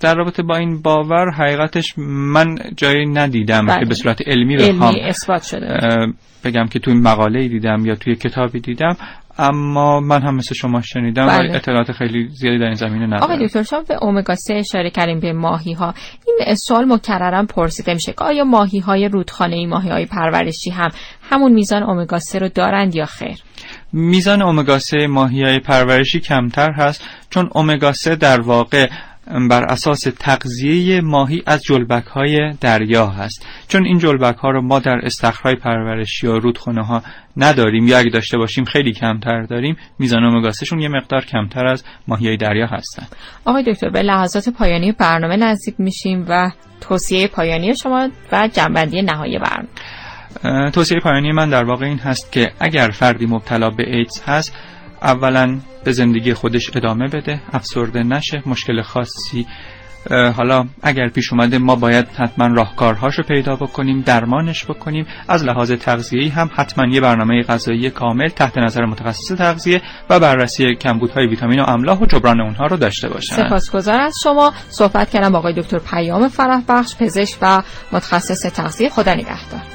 در 0.00 0.14
رابطه 0.14 0.42
با 0.42 0.56
این 0.56 0.82
باور 0.82 1.30
حقیقتش 1.30 1.94
من 1.98 2.56
جایی 2.76 3.06
ندیدم 3.06 3.66
بله. 3.66 3.80
که 3.80 3.84
به 3.84 3.94
صورت 3.94 4.28
علمی 4.28 4.56
بخوام 4.56 4.94
اثبات 5.02 5.42
شده 5.42 5.78
بگم 6.44 6.66
که 6.66 6.78
توی 6.78 6.94
مقاله 6.94 7.48
دیدم 7.48 7.86
یا 7.86 7.94
توی 7.94 8.14
کتابی 8.14 8.60
دیدم 8.60 8.96
اما 9.38 10.00
من 10.00 10.22
هم 10.22 10.34
مثل 10.34 10.54
شما 10.54 10.80
شنیدم 10.80 11.26
بله. 11.26 11.52
و 11.52 11.56
اطلاعات 11.56 11.92
خیلی 11.92 12.28
زیادی 12.28 12.58
در 12.58 12.64
این 12.64 12.74
زمینه 12.74 13.06
ندارم 13.06 13.22
آقای 13.22 13.46
دکتر 13.46 13.62
شما 13.62 13.80
به 13.80 14.04
اومگا 14.04 14.34
3 14.34 14.54
اشاره 14.54 14.90
کردیم 14.90 15.20
به 15.20 15.32
ماهی 15.32 15.72
ها 15.72 15.94
این 16.26 16.54
سوال 16.54 16.84
مکررا 16.84 17.46
پرسیده 17.46 17.94
میشه 17.94 18.12
که 18.12 18.24
آیا 18.24 18.44
ماهی 18.44 18.78
های 18.78 19.08
رودخانه 19.08 19.56
ای 19.56 19.66
ماهی 19.66 19.90
های 19.90 20.06
پرورشی 20.06 20.70
هم 20.70 20.90
همون 21.30 21.52
میزان 21.52 21.82
اومگا 21.82 22.18
3 22.18 22.38
رو 22.38 22.48
دارند 22.48 22.94
یا 22.94 23.06
خیر 23.06 23.36
میزان 23.92 24.42
اومگا 24.42 24.78
3 24.78 25.06
ماهی 25.06 25.42
های 25.42 25.58
پرورشی 25.58 26.20
کمتر 26.20 26.72
هست 26.72 27.04
چون 27.30 27.50
اومگا 27.54 27.92
3 27.92 28.16
در 28.16 28.40
واقع 28.40 28.88
بر 29.50 29.64
اساس 29.64 30.00
تغذیه 30.00 31.00
ماهی 31.00 31.42
از 31.46 31.62
جلبک 31.62 32.06
های 32.06 32.52
دریا 32.60 33.06
هست. 33.06 33.46
چون 33.68 33.86
این 33.86 33.98
جلبک 33.98 34.36
ها 34.36 34.50
رو 34.50 34.62
ما 34.62 34.78
در 34.78 35.00
استخرهای 35.02 35.54
پرورشی 35.54 36.26
یا 36.26 36.36
رودخانه 36.36 36.86
ها 36.86 37.02
نداریم 37.36 37.86
یا 37.86 37.98
اگه 37.98 38.10
داشته 38.10 38.38
باشیم 38.38 38.64
خیلی 38.64 38.92
کمتر 38.92 39.42
داریم 39.42 39.76
میزان 39.98 40.24
اومگاسشون 40.24 40.80
یه 40.80 40.88
مقدار 40.88 41.24
کمتر 41.24 41.66
از 41.66 41.84
ماهی 42.08 42.26
های 42.26 42.36
دریا 42.36 42.66
هستن. 42.66 43.06
آقای 43.44 43.62
دکتر 43.62 43.90
به 43.90 44.02
لحظات 44.02 44.48
پایانی 44.48 44.92
برنامه 44.92 45.36
نزدیک 45.36 45.74
میشیم 45.78 46.24
و 46.28 46.50
توصیه 46.80 47.28
پایانی 47.28 47.76
شما 47.76 48.08
و 48.32 48.48
جنبندی 48.52 49.02
نهایی 49.02 49.38
برنامه. 49.38 49.68
توصیه 50.70 51.00
پایانی 51.00 51.32
من 51.32 51.50
در 51.50 51.64
واقع 51.64 51.86
این 51.86 51.98
هست 51.98 52.32
که 52.32 52.52
اگر 52.60 52.90
فردی 52.90 53.26
مبتلا 53.26 53.70
به 53.70 53.96
ایدز 53.96 54.22
هست 54.26 54.56
اولا 55.02 55.58
به 55.84 55.92
زندگی 55.92 56.34
خودش 56.34 56.76
ادامه 56.76 57.08
بده. 57.08 57.40
افسرده 57.52 58.02
نشه. 58.02 58.42
مشکل 58.46 58.82
خاصی. 58.82 59.46
حالا 60.10 60.66
اگر 60.82 61.08
پیش 61.08 61.32
اومده 61.32 61.58
ما 61.58 61.76
باید 61.76 62.08
حتما 62.08 62.46
راهکارهاشو 62.46 63.22
پیدا 63.22 63.56
بکنیم 63.56 64.00
درمانش 64.00 64.64
بکنیم. 64.64 65.06
از 65.28 65.44
لحاظ 65.44 65.72
تغذیه‌ای 65.72 66.28
هم 66.28 66.50
حتما 66.54 66.94
یه 66.94 67.00
برنامه 67.00 67.42
غذایی 67.42 67.90
کامل 67.90 68.28
تحت 68.28 68.58
نظر 68.58 68.84
متخصص 68.84 69.32
تغذیه 69.32 69.82
و 70.10 70.20
بررسی 70.20 70.74
کمبودهای 70.74 71.26
ویتامین 71.26 71.60
و 71.60 71.64
املاح 71.68 71.98
و 71.98 72.06
جبران 72.06 72.40
اونها 72.40 72.66
رو 72.66 72.76
داشته 72.76 73.08
باشن. 73.08 73.36
سپاسگزار 73.36 74.00
از 74.00 74.14
شما. 74.22 74.52
صحبت 74.68 75.10
کردم 75.10 75.32
با 75.32 75.38
آقای 75.38 75.52
دکتر 75.52 75.78
پیام 75.78 76.28
فرح 76.28 76.62
بخش 76.68 76.96
پزشک 76.96 77.38
و 77.42 77.62
متخصص 77.92 78.52
تغذیه. 78.52 78.88
خدا 78.88 79.14
نگهدار. 79.14 79.73